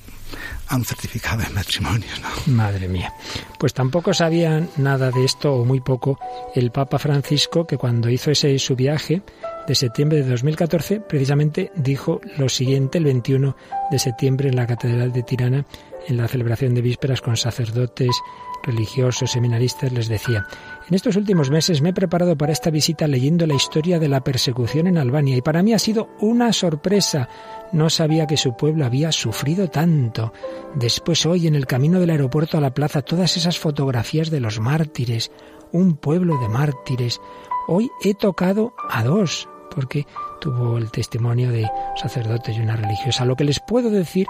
[0.76, 2.08] un certificado de matrimonio.
[2.22, 2.54] ¿no?
[2.54, 3.14] Madre mía.
[3.60, 6.20] Pues tampoco sabía nada de esto, o muy poco,
[6.54, 9.22] el Papa Francisco, que cuando hizo ese su viaje
[9.68, 13.56] de septiembre de 2014, precisamente dijo lo siguiente el 21
[13.92, 15.66] de septiembre en la Catedral de Tirana,
[16.08, 18.16] en la celebración de vísperas con sacerdotes,
[18.64, 20.48] religiosos, seminaristas, les decía,
[20.88, 24.22] en estos últimos meses me he preparado para esta visita leyendo la historia de la
[24.22, 27.30] persecución en Albania y para mí ha sido una sorpresa.
[27.72, 30.32] No sabía que su pueblo había sufrido tanto.
[30.76, 34.60] Después hoy en el camino del aeropuerto a la plaza todas esas fotografías de los
[34.60, 35.32] mártires,
[35.72, 37.20] un pueblo de mártires.
[37.68, 40.06] Hoy he tocado a dos, porque
[40.40, 43.26] tuvo el testimonio de sacerdotes y una religiosa.
[43.26, 44.28] Lo que les puedo decir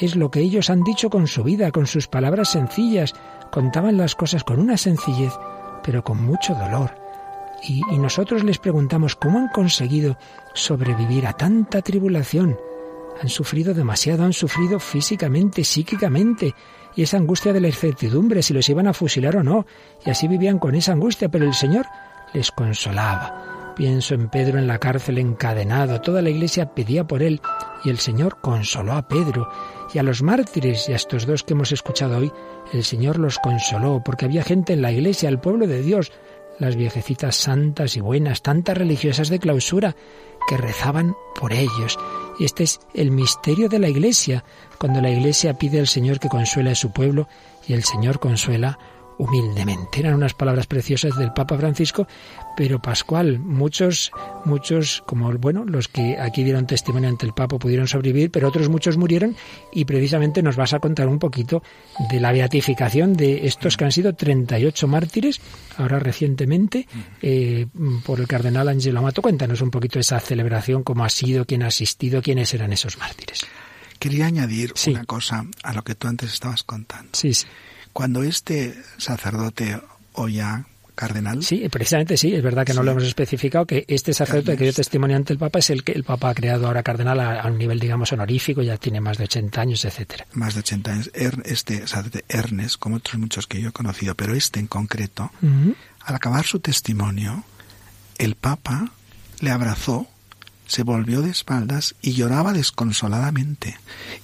[0.00, 3.14] es lo que ellos han dicho con su vida, con sus palabras sencillas.
[3.50, 5.32] Contaban las cosas con una sencillez,
[5.82, 6.94] pero con mucho dolor.
[7.62, 10.18] Y, nosotros les preguntamos cómo han conseguido
[10.52, 12.58] sobrevivir a tanta tribulación.
[13.22, 16.54] Han sufrido demasiado, han sufrido físicamente, psíquicamente,
[16.96, 19.66] y esa angustia de la incertidumbre, si los iban a fusilar o no,
[20.04, 21.86] y así vivían con esa angustia, pero el Señor
[22.32, 23.72] les consolaba.
[23.76, 27.40] Pienso en Pedro en la cárcel encadenado, toda la iglesia pedía por él,
[27.84, 29.48] y el Señor consoló a Pedro,
[29.92, 32.32] y a los mártires y a estos dos que hemos escuchado hoy,
[32.72, 36.12] el Señor los consoló, porque había gente en la iglesia, el pueblo de Dios,
[36.58, 39.96] las viejecitas santas y buenas, tantas religiosas de clausura,
[40.48, 41.98] que rezaban por ellos.
[42.38, 44.44] Y este es el misterio de la iglesia,
[44.78, 47.28] cuando la iglesia pide al Señor que consuele a su pueblo
[47.66, 48.78] y el Señor consuela
[49.18, 50.00] humildemente.
[50.00, 52.06] Eran unas palabras preciosas del Papa Francisco,
[52.56, 54.12] pero Pascual, muchos,
[54.44, 58.68] muchos, como bueno, los que aquí dieron testimonio ante el Papa pudieron sobrevivir, pero otros
[58.68, 59.36] muchos murieron
[59.72, 61.62] y precisamente nos vas a contar un poquito
[62.10, 65.40] de la beatificación de estos que han sido 38 mártires,
[65.76, 66.86] ahora recientemente,
[67.22, 67.66] eh,
[68.04, 69.22] por el cardenal Angelo Amato.
[69.22, 73.40] Cuéntanos un poquito esa celebración, cómo ha sido, quién ha asistido, quiénes eran esos mártires.
[73.98, 74.90] Quería añadir sí.
[74.90, 77.10] una cosa a lo que tú antes estabas contando.
[77.12, 77.46] Sí, sí.
[77.94, 79.80] Cuando este sacerdote
[80.12, 81.42] o ya cardenal.
[81.42, 82.76] Sí, precisamente sí, es verdad que sí.
[82.76, 85.82] no lo hemos especificado, que este sacerdote que dio testimonio ante el Papa es el
[85.82, 89.00] que el Papa ha creado ahora cardenal a, a, un nivel, digamos, honorífico, ya tiene
[89.00, 90.26] más de 80 años, etcétera.
[90.32, 91.10] Más de 80 años.
[91.44, 95.46] Este sacerdote Ernest, como otros muchos que yo he conocido, pero este en concreto, uh
[95.46, 95.76] -huh.
[96.00, 97.44] al acabar su testimonio,
[98.18, 98.92] el Papa
[99.40, 100.08] le abrazó
[100.66, 103.78] se volvió de espaldas y lloraba desconsoladamente.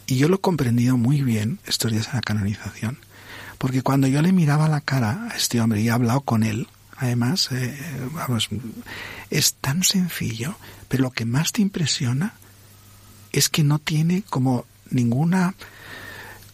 [0.06, 2.98] Y yo lo he comprendido muy bien estos días en la canonización
[3.60, 6.66] porque cuando yo le miraba la cara a este hombre y he hablado con él,
[6.96, 7.78] además, eh,
[8.14, 8.48] vamos,
[9.28, 10.56] es tan sencillo,
[10.88, 12.32] pero lo que más te impresiona
[13.32, 15.54] es que no tiene como ninguna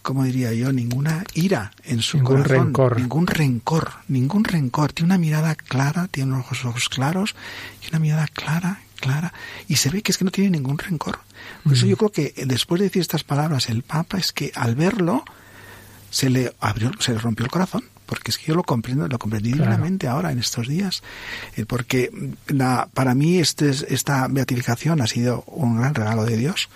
[0.01, 2.97] como diría yo, ninguna ira en su Ningún corazón, rencor.
[2.99, 4.91] ningún rencor, ningún rencor.
[4.93, 7.35] Tiene una mirada clara, tiene unos ojos, claros
[7.85, 9.33] y una mirada clara, clara.
[9.69, 11.19] Y se ve que es que no tiene ningún rencor.
[11.63, 14.75] Por eso yo creo que después de decir estas palabras, el Papa es que al
[14.75, 15.25] verlo
[16.17, 17.83] se le abrió, se le rompió el corazón.
[18.07, 19.65] Porque es que yo lo comprendo, lo comprendí Claro.
[19.65, 21.03] divinamente ahora en estos días.
[21.57, 22.09] Eh, Porque
[22.47, 26.69] la, para mí este, es- esta beatificación ha sido un gran regalo de Dios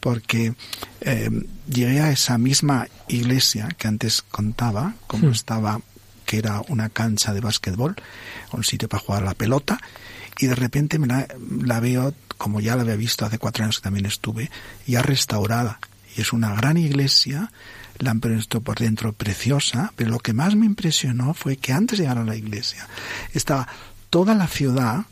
[0.00, 0.54] porque
[1.00, 1.30] eh,
[1.72, 5.32] llegué a esa misma iglesia que antes contaba, como Hmm.
[5.32, 5.80] estaba,
[6.26, 7.94] que era una cancha de básquetbol,
[8.52, 9.78] un sitio para jugar a la pelota,
[10.40, 11.26] y de repente me la,
[11.62, 14.50] la veo, como ya la había visto hace cuatro años que también estuve,
[14.86, 15.78] ya restaurada.
[16.16, 17.50] Y es una gran iglesia,
[17.98, 21.98] la han puesto por dentro preciosa, pero lo que más me impresionó fue que antes
[21.98, 22.86] de llegar a la iglesia
[23.32, 23.68] estaba
[24.10, 25.06] toda la ciudad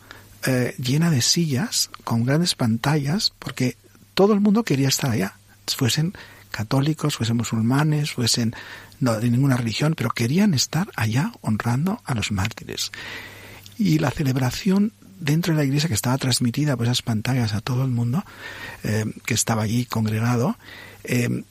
[0.47, 3.77] eh, llena de sillas con grandes pantallas, porque
[4.15, 5.37] todo el mundo quería estar allá,
[5.77, 6.15] fuesen
[6.51, 8.55] católicos, fuesen musulmanes, fuesen
[9.01, 12.93] de ninguna religión, pero querían estar allá honrando a los mártires.
[13.79, 17.85] Y la celebración dentro de la iglesia que estaba transmitida por esas pantallas a todo
[17.85, 18.25] el mundo
[18.85, 20.57] eh, que estaba allí congregado,
[21.05, 21.45] eh,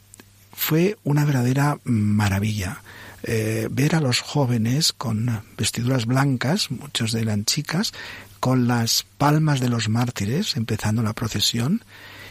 [0.62, 2.84] fue una verdadera maravilla.
[3.24, 7.94] Eh, ver a los jóvenes con vestiduras blancas, muchos de eran chicas,
[8.40, 11.84] con las palmas de los mártires, empezando la procesión,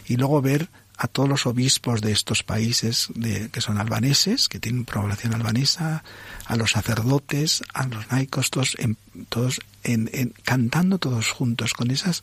[0.06, 4.60] y luego ver a todos los obispos de estos países de, que son albaneses, que
[4.60, 6.04] tienen población albanesa,
[6.46, 8.96] a los sacerdotes, a los laicos, todos, en,
[9.28, 12.22] todos en, cantando todos juntos, con esas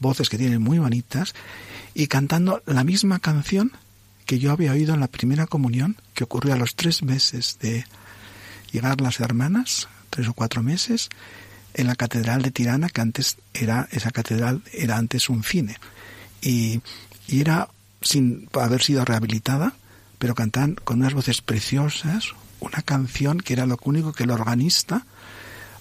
[0.00, 1.34] voces que tienen muy bonitas,
[1.94, 3.72] y cantando la misma canción
[4.26, 7.86] que yo había oído en la primera comunión, que ocurrió a los tres meses de
[8.72, 11.08] llegar las hermanas, tres o cuatro meses,
[11.74, 15.78] en la catedral de Tirana, que antes era, esa catedral era antes un cine.
[16.42, 16.80] Y,
[17.28, 17.68] y era
[18.02, 19.74] sin haber sido rehabilitada,
[20.18, 25.06] pero cantaban con unas voces preciosas, una canción que era lo único que el organista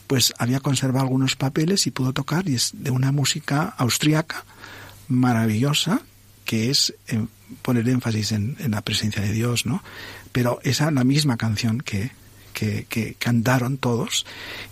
[0.08, 4.46] pues había conservado algunos papeles y pudo tocar y es de una música austriaca
[5.08, 6.02] maravillosa
[6.46, 7.26] que es eh,
[7.62, 9.84] poner énfasis en, en, la presencia de Dios, ¿no?
[10.32, 12.12] Pero esa la misma canción que,
[12.54, 14.26] que, que, cantaron todos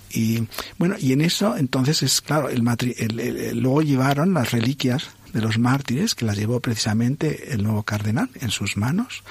[0.09, 0.47] y
[0.77, 4.51] bueno y en eso entonces es claro el, matri el, el, el luego llevaron las
[4.51, 9.23] reliquias de los mártires que las llevó precisamente el nuevo cardenal en sus manos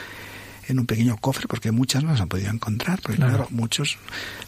[0.69, 3.99] en un pequeño cofre porque muchas no las han podido encontrar porque claro, claro muchos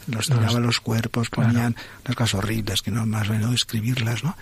[0.09, 1.89] los tiraban los cuerpos ponían claro.
[2.05, 4.37] unas cosas horribles que no más no describirlas no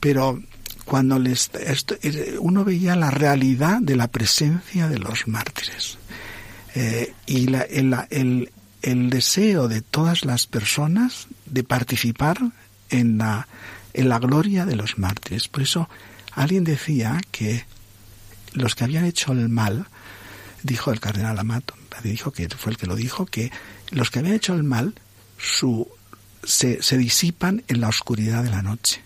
[0.00, 0.42] pero
[0.84, 1.96] cuando les esto,
[2.40, 5.98] uno veía la realidad de la presencia de los mártires
[6.74, 8.50] eh, y la, el, el,
[8.82, 12.38] el, deseo de todas las personas de participar
[12.90, 13.48] en la,
[13.92, 15.48] en la gloria de los mártires.
[15.48, 15.88] Por eso
[16.32, 17.64] alguien decía que
[18.54, 19.86] los que habían hecho el mal,
[20.62, 23.52] dijo el cardenal Amato, dijo que fue el que lo dijo, que
[23.90, 24.94] los que habían hecho el mal
[25.38, 25.88] su,
[26.42, 29.02] se, se disipan en la oscuridad de la noche.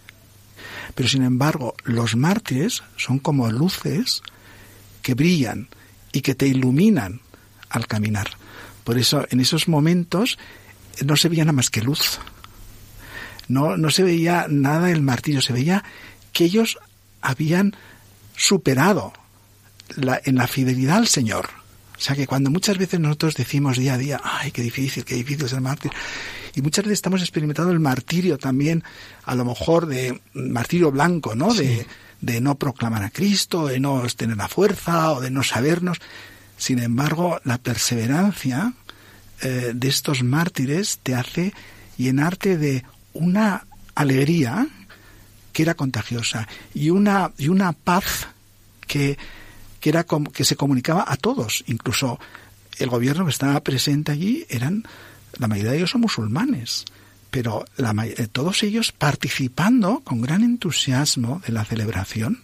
[0.94, 4.22] Pero sin embargo, los mártires son como luces
[5.02, 5.68] que brillan
[6.12, 7.20] y que te iluminan
[7.68, 8.28] al caminar.
[8.84, 10.38] Por eso, en esos momentos
[11.04, 12.18] no se veía nada más que luz.
[13.48, 15.84] No, no se veía nada del martirio, se veía
[16.32, 16.78] que ellos
[17.20, 17.76] habían
[18.36, 19.12] superado
[19.96, 21.48] la, en la fidelidad al Señor.
[21.96, 25.14] O sea que cuando muchas veces nosotros decimos día a día, ay, qué difícil, qué
[25.14, 25.92] difícil ser mártir,
[26.56, 28.82] y muchas veces estamos experimentando el martirio también,
[29.24, 31.52] a lo mejor de martirio blanco, ¿no?
[31.52, 31.58] Sí.
[31.58, 31.86] De,
[32.20, 35.98] de no proclamar a Cristo, de no tener la fuerza o de no sabernos.
[36.56, 38.72] Sin embargo, la perseverancia
[39.42, 41.52] eh, de estos mártires te hace
[41.98, 44.66] llenarte de una alegría
[45.52, 48.28] que era contagiosa y una, y una paz
[48.86, 49.18] que,
[49.80, 51.64] que, era como, que se comunicaba a todos.
[51.66, 52.18] Incluso
[52.78, 54.84] el gobierno que estaba presente allí eran,
[55.38, 56.84] la mayoría de ellos son musulmanes,
[57.30, 57.94] pero la,
[58.32, 62.42] todos ellos participando con gran entusiasmo de la celebración,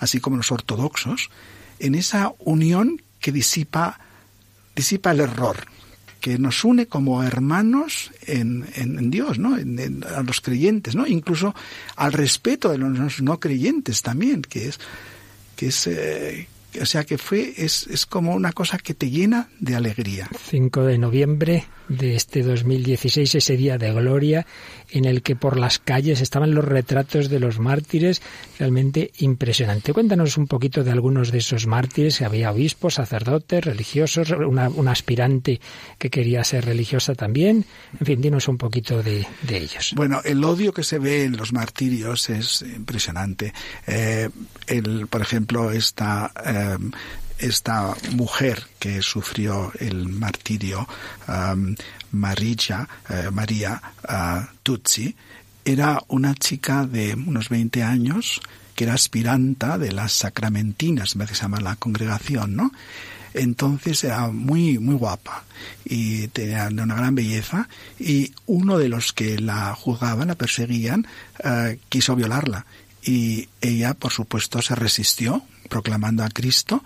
[0.00, 1.30] así como los ortodoxos,
[1.78, 3.98] en esa unión que disipa,
[4.76, 5.66] disipa el error,
[6.20, 9.58] que nos une como hermanos en, en, Dios, ¿no?
[9.58, 11.06] En, a los creyentes, ¿no?
[11.06, 11.54] Incluso
[11.96, 14.80] al respeto de los no creyentes también, que es,
[15.54, 16.48] que es, eh,
[16.80, 20.28] o sea, que fue, es, es como una cosa que te llena de alegría.
[20.50, 24.46] 5 de noviembre de este 2016, ese día de gloria
[24.90, 28.22] en el que por las calles estaban los retratos de los mártires,
[28.58, 29.92] realmente impresionante.
[29.92, 35.60] Cuéntanos un poquito de algunos de esos mártires, había obispos, sacerdotes, religiosos, una, una aspirante
[35.98, 37.64] que quería ser religiosa también,
[37.98, 39.92] en fin, dinos un poquito de, de ellos.
[39.94, 43.52] Bueno, el odio que se ve en los martirios es impresionante.
[43.86, 44.30] Eh,
[44.66, 46.32] el, por ejemplo, esta...
[46.44, 46.63] Eh,
[47.38, 50.86] esta mujer que sufrió el martirio,
[51.28, 51.74] um,
[52.12, 55.14] Maria, eh, María uh, Tutsi,
[55.64, 58.40] era una chica de unos 20 años
[58.74, 62.72] que era aspiranta de las sacramentinas, me se llama la congregación, ¿no?
[63.32, 65.44] Entonces era muy, muy guapa
[65.84, 71.06] y tenía una gran belleza y uno de los que la juzgaban, la perseguían,
[71.42, 72.64] eh, quiso violarla
[73.04, 76.82] y ella, por supuesto, se resistió proclamando a Cristo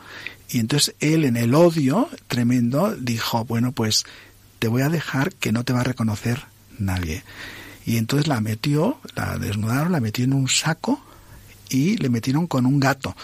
[0.49, 4.05] y entonces él en el odio tremendo dijo, bueno, pues
[4.59, 6.45] te voy a dejar que no te va a reconocer
[6.79, 7.23] nadie.
[7.85, 11.03] Y entonces la metió, la desnudaron, la metió en un saco
[11.69, 13.14] y le metieron con un gato.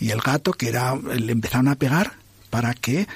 [0.00, 2.14] Y el gato, que era, le empezaron a pegar
[2.50, 3.06] para que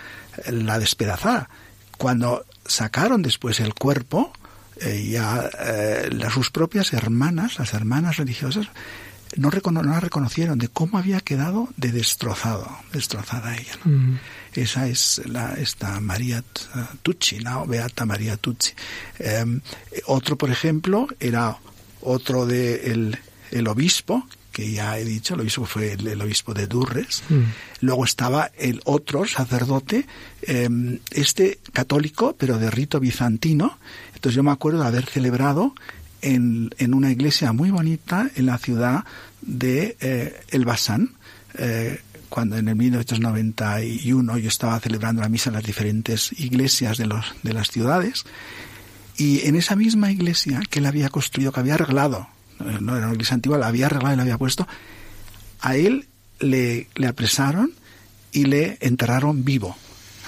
[0.50, 1.48] la despedazara.
[1.96, 4.32] Cuando sacaron después el cuerpo,
[4.80, 8.68] eh, ya eh, sus propias hermanas, las hermanas religiosas,
[9.36, 13.78] no, no, la reconocieron de cómo había quedado de destrozado, destrozada ella.
[13.84, 14.18] ¿no?
[14.54, 16.42] Esa es la, esta María
[17.02, 17.66] Tucci, ¿no?
[17.66, 18.72] Beata María Tucci.
[19.18, 19.60] Eh,
[20.06, 21.58] otro, por ejemplo, era
[22.00, 23.18] otro de el,
[23.50, 24.26] el obispo
[24.58, 27.22] que ya he dicho, el obispo fue el, obispo de Durres.
[27.28, 27.42] Mm.
[27.82, 30.04] Luego estaba el otro sacerdote,
[30.42, 33.78] eh, este católico, pero de rito bizantino.
[34.16, 35.74] Entonces yo me acuerdo de haber celebrado
[36.22, 39.04] en, en una iglesia muy bonita en la ciudad
[39.40, 41.14] de eh, El Basán,
[41.54, 47.06] eh, cuando en el 1991 yo estaba celebrando la misa en las diferentes iglesias de,
[47.06, 48.24] los, de las ciudades.
[49.16, 52.28] Y en esa misma iglesia que él había construido, que había arreglado,
[52.80, 54.68] no era una iglesia antigua, la había arreglado y la había puesto,
[55.60, 56.06] a él
[56.38, 57.72] le, le apresaron
[58.30, 59.76] y le enterraron vivo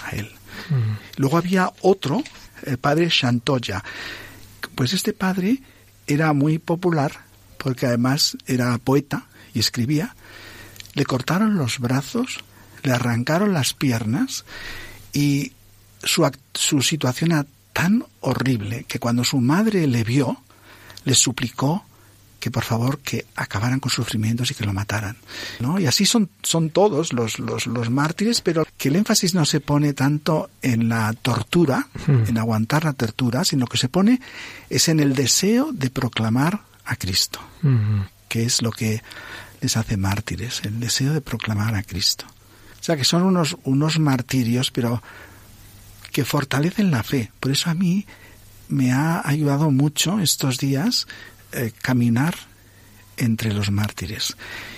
[0.04, 0.30] a él.
[0.70, 1.20] Mm.
[1.20, 2.22] Luego había otro,
[2.64, 3.84] el padre Shantoya.
[4.74, 5.60] Pues este padre
[6.14, 7.12] era muy popular
[7.58, 10.14] porque además era poeta y escribía.
[10.94, 12.38] Le cortaron los brazos,
[12.82, 14.44] le arrancaron las piernas
[15.12, 15.52] y
[16.02, 20.42] su, su situación era tan horrible que cuando su madre le vio,
[21.04, 21.84] le suplicó
[22.40, 25.16] que por favor que acabaran con sufrimientos y que lo mataran.
[25.60, 25.78] ¿no?
[25.78, 29.60] Y así son, son todos los, los, los mártires, pero que el énfasis no se
[29.60, 32.24] pone tanto en la tortura, hmm.
[32.28, 34.20] en aguantar la tortura, sino que se pone
[34.70, 38.00] es en el deseo de proclamar a Cristo, hmm.
[38.28, 39.02] que es lo que
[39.60, 42.24] les hace mártires, el deseo de proclamar a Cristo.
[42.80, 45.02] O sea que son unos, unos martirios, pero
[46.10, 47.30] que fortalecen la fe.
[47.38, 48.06] Por eso a mí
[48.68, 51.06] me ha ayudado mucho estos días
[51.52, 52.34] eh, caminar
[53.16, 54.36] entre los mártires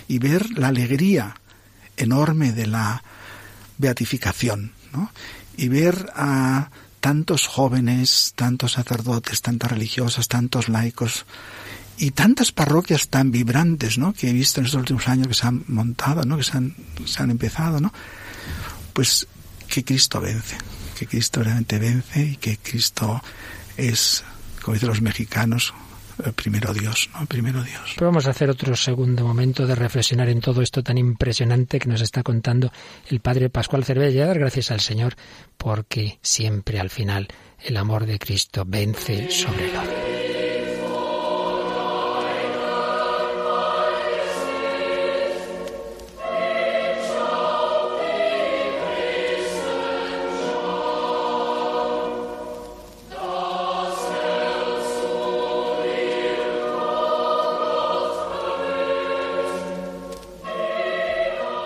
[0.08, 1.36] y ver la alegría
[1.96, 3.02] enorme de la
[3.78, 5.10] beatificación, ¿no?
[5.56, 6.70] Y ver a
[7.00, 11.26] tantos jóvenes, tantos sacerdotes, tantas religiosas, tantos laicos
[11.98, 14.12] y tantas parroquias tan vibrantes, ¿no?
[14.12, 16.36] Que he visto en estos últimos años que se han montado, ¿no?
[16.36, 17.92] Que se han, se han empezado, ¿no?
[18.92, 19.26] Pues
[19.68, 20.56] que Cristo vence,
[20.98, 23.22] que Cristo realmente vence y que Cristo
[23.76, 24.24] es,
[24.62, 25.74] como dicen los mexicanos,
[26.34, 27.26] primero Dios, ¿no?
[27.26, 27.92] Primero Dios.
[27.94, 31.88] Pero vamos a hacer otro segundo momento de reflexionar en todo esto tan impresionante que
[31.88, 32.72] nos está contando
[33.08, 35.14] el Padre Pascual Cervella dar gracias al Señor
[35.56, 37.28] porque siempre al final
[37.64, 40.01] el amor de Cristo vence sobre el odio.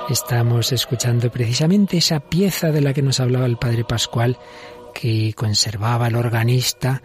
[0.09, 4.39] Estamos escuchando precisamente esa pieza de la que nos hablaba el Padre Pascual,
[4.95, 7.03] que conservaba el organista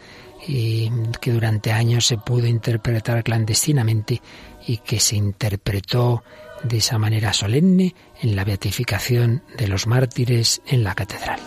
[0.48, 4.22] y que durante años se pudo interpretar clandestinamente
[4.68, 6.24] y que se interpretó
[6.64, 11.40] de esa manera solemne en la beatificación de los mártires en la catedral.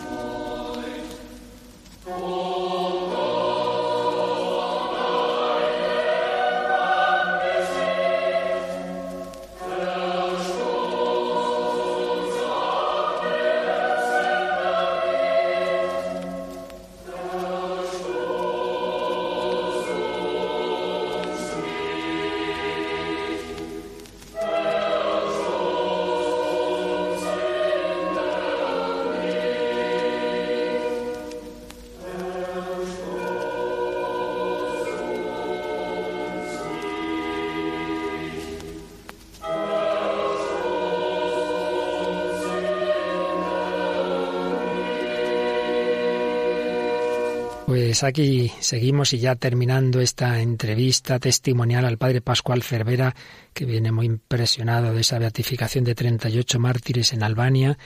[47.95, 53.15] Pues aquí seguimos y ya terminando esta entrevista testimonial al padre Pascual Cervera,
[53.53, 57.77] que viene muy impresionado de esa beatificación de 38 mártires en Albania,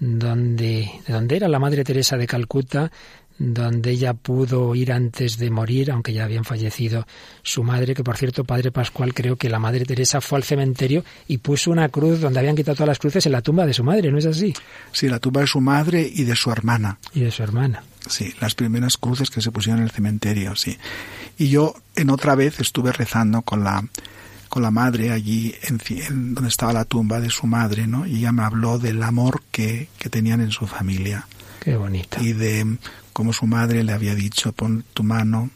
[0.00, 2.90] donde, donde era la Madre Teresa de Calcuta,
[3.38, 7.06] donde ella pudo ir antes de morir, aunque ya habían fallecido
[7.42, 11.04] su madre, que por cierto, Padre Pascual, creo que la Madre Teresa fue al cementerio
[11.26, 13.84] y puso una cruz donde habían quitado todas las cruces en la tumba de su
[13.84, 14.54] madre, ¿no es así?
[14.92, 16.98] Sí, la tumba de su madre y de su hermana.
[17.12, 17.82] Y de su hermana.
[18.08, 20.78] Sí, las primeras cruces que se pusieron en el cementerio, sí.
[21.36, 23.84] Y yo en otra vez estuve rezando con la
[24.48, 28.06] con la madre allí en, en donde estaba la tumba de su madre, ¿no?
[28.06, 31.28] Y ella me habló del amor que, que tenían en su familia.
[31.60, 32.18] Qué bonito.
[32.22, 32.78] Y de
[33.12, 35.50] cómo su madre le había dicho, pon tu mano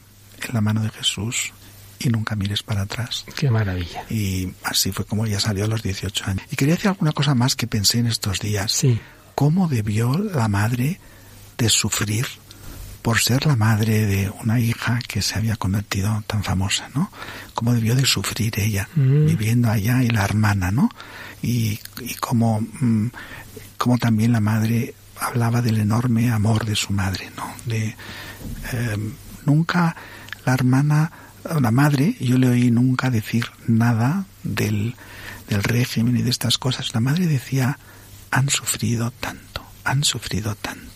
[0.47, 1.53] en la mano de Jesús
[1.99, 3.25] y nunca mires para atrás.
[3.35, 4.05] Qué maravilla.
[4.09, 6.45] Y así fue como ella salió a los 18 años.
[6.51, 8.71] Y quería decir alguna cosa más que pensé en estos días.
[8.71, 8.99] Sí.
[9.35, 10.99] ¿Cómo debió la madre
[11.57, 12.25] de sufrir
[13.01, 17.11] por ser la madre de una hija que se había convertido tan famosa, ¿no?
[17.53, 19.25] Cómo debió de sufrir ella Mm.
[19.25, 20.89] viviendo allá y la hermana, ¿no?
[21.41, 23.07] Y, y cómo, mm,
[23.77, 27.53] cómo también la madre hablaba del enorme amor de su madre, ¿no?
[27.65, 27.95] De
[28.71, 28.97] eh,
[29.45, 29.95] nunca
[30.45, 31.11] la hermana,
[31.59, 34.95] la madre, yo le oí nunca decir nada del,
[35.49, 36.93] del régimen y de estas cosas.
[36.93, 37.77] La madre decía,
[38.31, 40.92] han sufrido tanto, han sufrido tanto,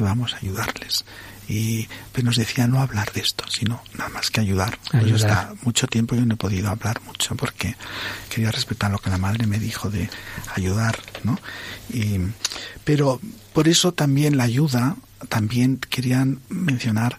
[0.00, 1.04] que vamos a ayudarles.
[1.46, 4.78] Y pero nos decía no hablar de esto, sino nada más que ayudar.
[4.90, 5.30] Pues Ayudar.
[5.30, 7.76] hasta mucho tiempo yo no he podido hablar mucho porque
[8.30, 10.08] quería respetar lo que la madre me dijo de
[10.54, 11.38] ayudar, ¿no?
[11.92, 12.18] Y,
[12.84, 13.20] pero
[13.52, 14.96] por eso también la ayuda,
[15.28, 17.18] también querían mencionar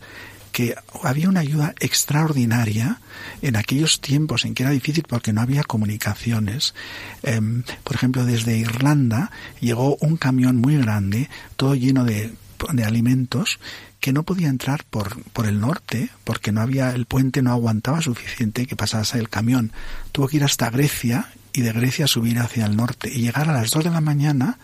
[0.52, 3.00] que había una ayuda extraordinaria
[3.42, 6.74] en aquellos tiempos en que era difícil porque no había comunicaciones.
[7.22, 12.34] Em, por ejemplo, desde Irlanda llegó un camión muy grande, todo lleno de,
[12.72, 13.60] de alimentos,
[14.00, 18.02] que no podía entrar por, por el norte porque no había, el puente no aguantaba
[18.02, 19.72] suficiente que pasase el camión.
[20.12, 23.54] Tuvo que ir hasta Grecia y de Grecia subir hacia el norte y llegar a
[23.54, 24.58] las dos de la mañana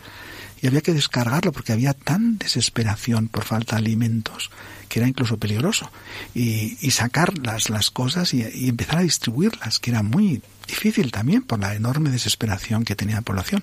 [0.60, 4.50] y había que descargarlo porque había tan desesperación por falta de alimentos
[4.88, 5.90] que era incluso peligroso
[6.34, 11.42] y, y sacar las, las cosas y empezar a distribuirlas que era muy difícil también
[11.42, 13.62] por la enorme desesperación que tenía la población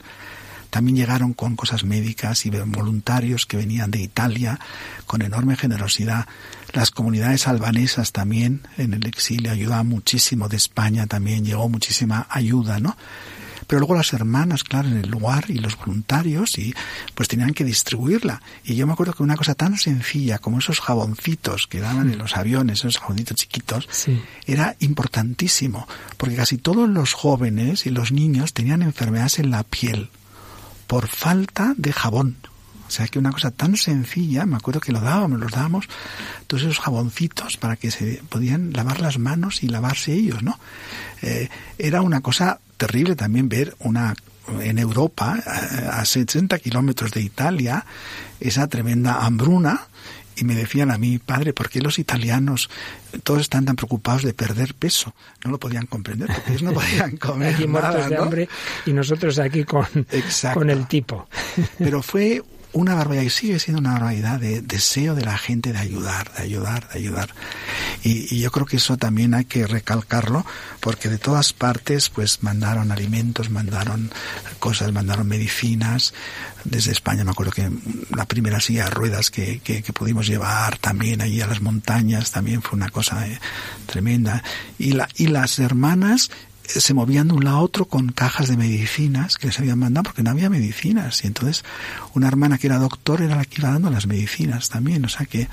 [0.70, 4.60] también llegaron con cosas médicas y voluntarios que venían de Italia
[5.06, 6.28] con enorme generosidad.
[6.74, 10.50] Las comunidades albanesas también en el exilio ayudaban muchísimo.
[10.50, 12.98] De España también llegó muchísima ayuda, ¿no?
[13.68, 16.76] Pero luego las hermanas, claro, en el lugar y los voluntarios y
[17.16, 18.42] pues tenían que distribuirla.
[18.64, 22.20] Y yo me acuerdo que una cosa tan sencilla como esos jaboncitos que daban en
[22.20, 24.22] los aviones, esos jaboncitos chiquitos, Sí.
[24.46, 25.88] era importantísimo,
[26.18, 30.10] porque casi todos los jóvenes y los niños tenían enfermedades en la piel
[30.88, 32.38] por falta de jabón.
[32.88, 35.88] O sea que una cosa tan sencilla, me acuerdo que lo dábamos, los dábamos,
[36.48, 40.60] todos esos jaboncitos para que se podían lavar las manos y lavarse ellos, ¿no?
[41.22, 44.14] Eh, era una cosa terrible también ver una
[44.62, 47.84] en Europa, a a 60 kilómetros de Italia,
[48.40, 49.88] esa tremenda hambruna,
[50.36, 52.70] y me decían a mí, padre, ¿por qué los italianos
[53.24, 55.14] todos están tan preocupados de perder peso?
[55.44, 58.24] No lo podían comprender, porque ellos no podían comer Aquí muertos de ¿no?
[58.24, 58.50] hambre
[58.86, 60.60] y nosotros aquí con, Exacto.
[60.60, 61.28] con el tipo.
[61.78, 62.42] Pero fue
[62.76, 66.44] una barbaridad y sigue siendo una barbaridad de deseo de la gente de ayudar, de
[66.44, 67.30] ayudar, de ayudar.
[68.04, 70.46] Y, yo creo que eso también hay que recalcarlo
[70.82, 74.12] porque de todas partes pues mandaron alimentos, mandaron
[74.60, 76.14] cosas, mandaron medicinas.
[76.66, 77.72] Desde España me acuerdo que
[78.14, 82.62] la primera silla de ruedas que, que, pudimos llevar también allí a las montañas también
[82.62, 83.40] fue una cosa eh,
[83.86, 84.44] tremenda.
[84.78, 86.30] Y, la, y las hermanas
[86.68, 90.04] se movían de un lado a otro con cajas de medicinas que les habían mandado
[90.04, 91.64] porque no había medicinas y entonces
[92.14, 95.26] una hermana que era doctor era la que iba dando las medicinas también o sea
[95.26, 95.48] que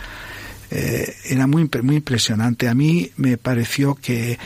[0.71, 4.39] eh, era muy muy impresionante a mí me pareció que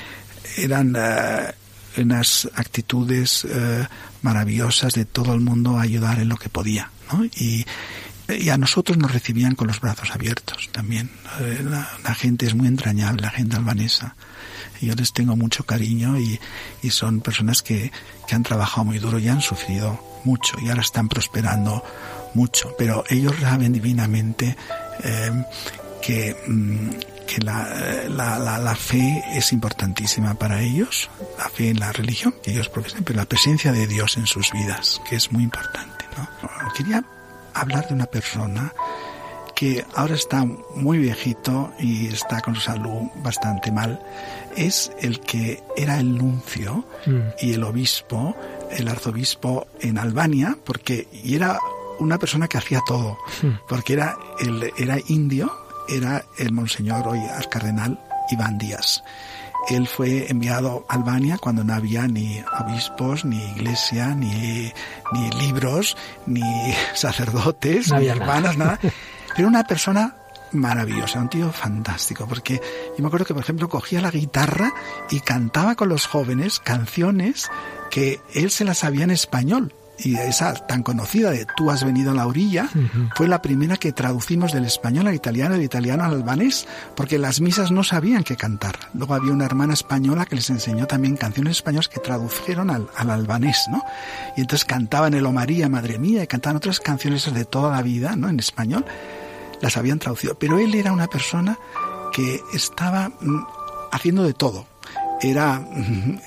[0.56, 1.52] eran eh,
[1.98, 3.86] unas actitudes eh,
[4.22, 7.24] maravillosas de todo el mundo a ayudar en lo que podía ¿no?
[7.24, 7.64] y
[8.50, 11.10] a nosotros nos recibían con los brazos abiertos también.
[12.02, 14.16] La gente es muy entrañable, la gente albanesa.
[14.80, 16.38] Yo les tengo mucho cariño y,
[16.82, 17.90] y son personas que,
[18.26, 21.82] que han trabajado muy duro y han sufrido mucho y ahora están prosperando
[22.34, 22.74] mucho.
[22.78, 24.56] Pero ellos saben divinamente
[25.02, 25.44] eh,
[26.02, 26.90] que, mm,
[27.26, 32.34] que la, la, la, la fe es importantísima para ellos, la fe en la religión
[32.42, 36.04] que ellos profesan, pero la presencia de Dios en sus vidas, que es muy importante.
[36.16, 36.72] ¿no?
[36.72, 37.04] Quería
[37.54, 38.72] hablar de una persona
[39.56, 40.44] que ahora está
[40.74, 43.98] muy viejito y está con su salud bastante mal,
[44.56, 47.20] es el que era el nuncio Mm.
[47.40, 48.36] y el obispo,
[48.70, 51.58] el arzobispo en Albania, porque y era
[51.98, 53.48] una persona que hacía todo, Mm.
[53.68, 55.52] porque era, el, era indio
[55.88, 58.00] era el monseñor hoy al cardenal
[58.32, 59.04] Iván Díaz.
[59.68, 64.72] Él fue enviado a Albania cuando no había ni obispos, ni iglesia, ni,
[65.12, 65.96] ni libros,
[66.26, 66.42] ni
[66.94, 68.78] sacerdotes, No ni había hermanas, nada.
[69.36, 70.16] Pero una persona
[70.52, 72.60] maravillosa, un tío fantástico, porque
[72.96, 74.72] yo me acuerdo que, por ejemplo, cogía la guitarra
[75.10, 77.50] y cantaba con los jóvenes canciones
[77.90, 79.72] que él se las sabía en español.
[79.98, 82.68] Y esa tan conocida de Tú has venido a la orilla
[83.14, 87.40] fue la primera que traducimos del español al italiano del italiano al albanés, porque las
[87.40, 88.76] misas no sabían qué cantar.
[88.92, 93.10] Luego había una hermana española que les enseñó también canciones españolas que tradujeron al, al
[93.10, 93.82] albanés, ¿no?
[94.36, 97.80] Y entonces cantaban el O María, Madre Mía, y cantaban otras canciones de toda la
[97.80, 98.28] vida, ¿no?
[98.28, 98.84] En español
[99.60, 100.38] las habían traducido.
[100.38, 101.58] Pero él era una persona
[102.12, 103.46] que estaba mm,
[103.92, 104.66] haciendo de todo.
[105.20, 106.20] Era, mm,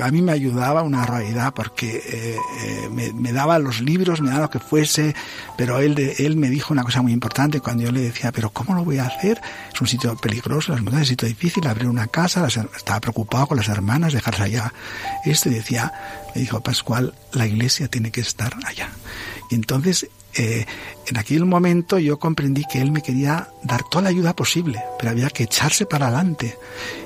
[0.00, 4.42] a mí me ayudaba una realidad porque eh, eh, me, daba los libros, me daba
[4.42, 5.14] lo que fuese,
[5.56, 8.74] pero él, él me dijo una cosa muy importante cuando yo le decía, pero ¿cómo
[8.74, 9.40] lo voy a hacer?
[9.72, 13.68] Es un sitio peligroso, es un sitio difícil, abrir una casa, estaba preocupado con las
[13.68, 14.72] hermanas, dejarse allá.
[15.24, 15.92] Esto y decía,
[16.34, 18.88] me dijo Pascual, la iglesia tiene que estar allá.
[19.50, 20.66] Y entonces, eh,
[21.06, 25.10] en aquel momento yo comprendí que él me quería dar toda la ayuda posible, pero
[25.10, 26.58] había que echarse para adelante.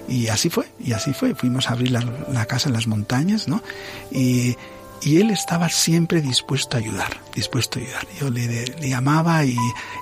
[0.08, 1.34] Y así fue, y así fue.
[1.34, 3.62] Fuimos a abrir la, la casa en las montañas, ¿no?
[4.10, 4.56] Y,
[5.02, 8.06] y él estaba siempre dispuesto a ayudar, dispuesto a ayudar.
[8.20, 9.56] Yo le, le llamaba y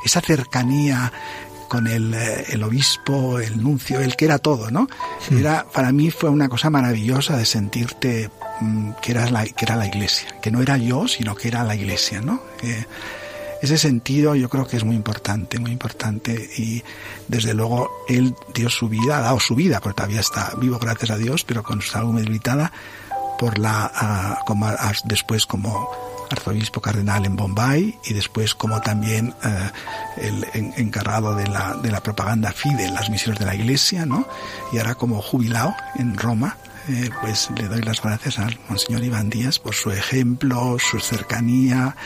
[0.04, 1.12] esa cercanía
[1.70, 4.88] con el, eh, el obispo, el nuncio, el que era todo, ¿no?
[5.30, 8.28] Era, para mí fue una cosa maravillosa de sentirte
[9.02, 11.74] que, eras la, que era la iglesia, que no era yo, sino que era la
[11.74, 12.42] iglesia, ¿no?
[12.62, 12.84] Eh,
[13.62, 16.82] ese sentido yo creo que es muy importante, muy importante y
[17.28, 21.10] desde luego él dio su vida, ha dado su vida, porque todavía está vivo gracias
[21.10, 22.72] a Dios, pero con su salud debilitada
[23.38, 24.38] por la,
[25.04, 25.90] después como
[26.30, 29.70] arzobispo cardenal en Bombay y después como también eh,
[30.18, 34.26] el en- encargado de la, de la propaganda FIDE las misiones de la iglesia, ¿no?
[34.72, 36.56] Y ahora como jubilado en Roma,
[36.88, 41.96] eh, pues le doy las gracias al Monseñor Iván Díaz por su ejemplo, su cercanía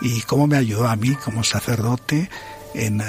[0.00, 2.28] y cómo me ayudó a mí como sacerdote
[2.74, 3.04] en, eh,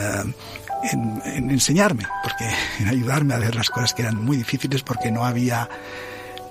[0.92, 2.50] en, en enseñarme, porque
[2.80, 5.70] en ayudarme a hacer las cosas que eran muy difíciles porque no había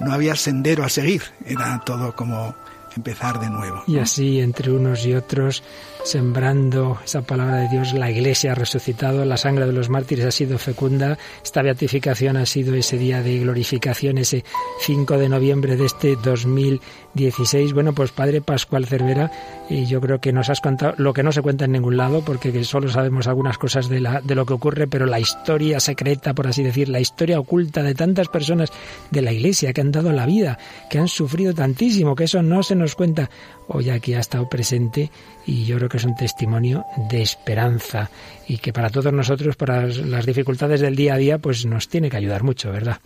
[0.01, 2.55] no había sendero a seguir, era todo como
[2.97, 3.83] empezar de nuevo.
[3.87, 5.63] Y así, entre unos y otros,
[6.05, 10.31] sembrando esa palabra de Dios, la Iglesia ha resucitado, la sangre de los mártires ha
[10.31, 14.45] sido fecunda, esta beatificación ha sido ese día de glorificación, ese
[14.81, 17.73] 5 de noviembre de este 2016.
[17.73, 19.33] Bueno, pues Padre Pascual Cervera,
[19.71, 22.23] y yo creo que nos has contado lo que no se cuenta en ningún lado,
[22.23, 25.81] porque que solo sabemos algunas cosas de, la, de lo que ocurre, pero la historia
[25.81, 28.71] secreta, por así decir, la historia oculta de tantas personas
[29.11, 30.59] de la Iglesia que han dado la vida,
[30.91, 33.31] que han sufrido tantísimo, que eso no se nos cuenta.
[33.69, 35.11] Hoy aquí ha estado presente
[35.47, 38.11] y yo creo que es un testimonio de esperanza
[38.47, 42.11] y que para todos nosotros, para las dificultades del día a día, pues nos tiene
[42.11, 43.01] que ayudar mucho, ¿verdad?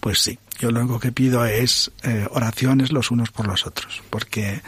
[0.00, 4.02] Pues sí, yo lo único que pido es eh, oraciones los unos por los otros,
[4.10, 4.62] porque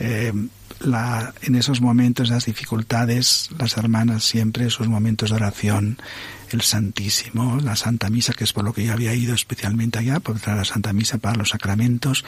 [0.00, 0.32] eh,
[0.80, 5.98] la, en esos momentos, las dificultades, las hermanas siempre, sus momentos de oración,
[6.50, 10.20] el Santísimo, la Santa Misa, que es por lo que yo había ido especialmente allá,
[10.20, 12.24] por la Santa Misa para los sacramentos,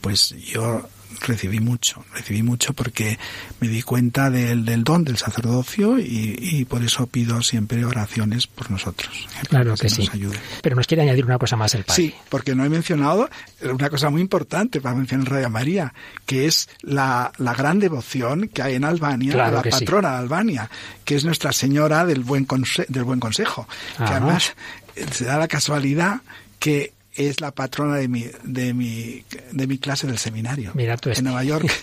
[0.00, 0.88] pues yo
[1.20, 3.18] recibí mucho, recibí mucho porque
[3.60, 8.46] me di cuenta del, del don del sacerdocio y, y por eso pido siempre oraciones
[8.46, 9.10] por nosotros.
[9.42, 9.46] ¿eh?
[9.48, 10.02] Claro que sí.
[10.04, 10.38] nos ayude.
[10.62, 12.02] Pero nos quiere añadir una cosa más el Padre.
[12.02, 13.28] Sí, porque no he mencionado
[13.62, 15.94] una cosa muy importante para mencionar en Radio María,
[16.26, 19.84] que es la, la gran devoción que hay en Albania, Claro a la sí.
[19.84, 20.70] patrona de Albania,
[21.04, 24.54] que es Nuestra Señora del Buen, Conse- del buen Consejo, que además
[24.96, 26.20] eh, se da la casualidad
[26.58, 31.08] que es la patrona de mi, de mi, de mi clase del seminario Mira tú
[31.08, 31.22] en este.
[31.22, 31.70] Nueva York.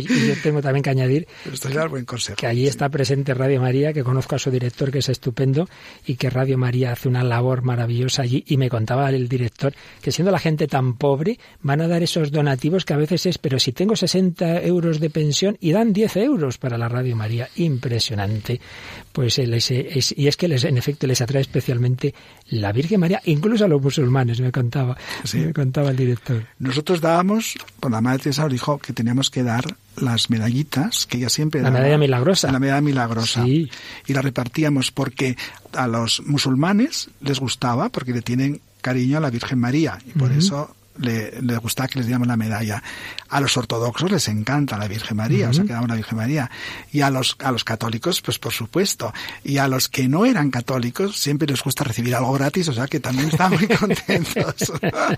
[0.00, 2.36] Y yo tengo también que añadir Esto es el Buen Consejo.
[2.36, 5.68] que allí está presente Radio María, que conozco a su director, que es estupendo,
[6.06, 8.44] y que Radio María hace una labor maravillosa allí.
[8.46, 9.72] Y me contaba el director
[10.02, 13.38] que siendo la gente tan pobre, van a dar esos donativos que a veces es,
[13.38, 17.48] pero si tengo 60 euros de pensión y dan 10 euros para la Radio María,
[17.56, 18.60] impresionante.
[19.12, 22.14] Pues les, eh, es- y es que les, en efecto les atrae especialmente
[22.50, 25.38] la Virgen María, incluso a los musulmanes, me contaba, Sí.
[25.38, 26.44] me contaba el director.
[26.58, 29.64] Nosotros dábamos, por la Madre Teresa dijo que teníamos que dar
[29.96, 31.80] las medallitas que ella siempre La daba.
[31.80, 32.52] medalla milagrosa.
[32.52, 33.44] La medalla milagrosa.
[33.44, 33.70] Sí.
[34.06, 35.36] Y la repartíamos porque
[35.72, 39.98] a los musulmanes les gustaba, porque le tienen cariño a la Virgen María.
[40.06, 42.82] Y por eso le, le gustaba que les diéramos la medalla.
[43.28, 46.50] A los ortodoxos les encanta la Virgen María, o sea, que damos la Virgen María.
[46.92, 49.12] Y a los, a los católicos, pues por supuesto.
[49.44, 52.86] Y a los que no eran católicos, siempre les gusta recibir algo gratis, o sea,
[52.86, 54.72] que también están muy contentos.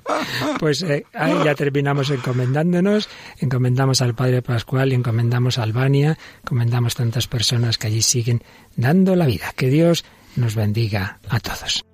[0.58, 3.08] pues eh, ahí ya terminamos encomendándonos,
[3.38, 8.42] encomendamos al Padre Pascual y encomendamos a Albania, encomendamos tantas personas que allí siguen
[8.76, 9.52] dando la vida.
[9.56, 10.04] Que Dios
[10.36, 11.91] nos bendiga a todos.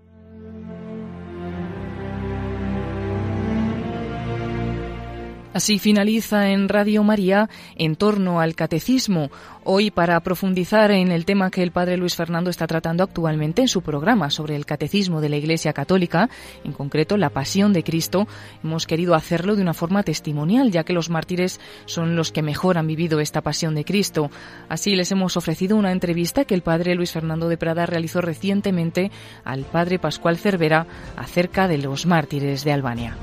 [5.58, 9.28] Así finaliza en Radio María en torno al catecismo.
[9.64, 13.66] Hoy para profundizar en el tema que el padre Luis Fernando está tratando actualmente en
[13.66, 16.30] su programa sobre el catecismo de la Iglesia Católica,
[16.62, 18.28] en concreto la pasión de Cristo,
[18.62, 22.78] hemos querido hacerlo de una forma testimonial, ya que los mártires son los que mejor
[22.78, 24.30] han vivido esta pasión de Cristo.
[24.68, 29.10] Así les hemos ofrecido una entrevista que el padre Luis Fernando de Prada realizó recientemente
[29.44, 30.86] al padre Pascual Cervera
[31.16, 33.16] acerca de los mártires de Albania.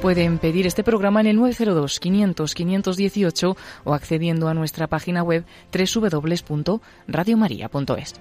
[0.00, 5.44] Pueden pedir este programa en el 902-500-518 o accediendo a nuestra página web
[5.74, 8.14] www.radiomaria.es.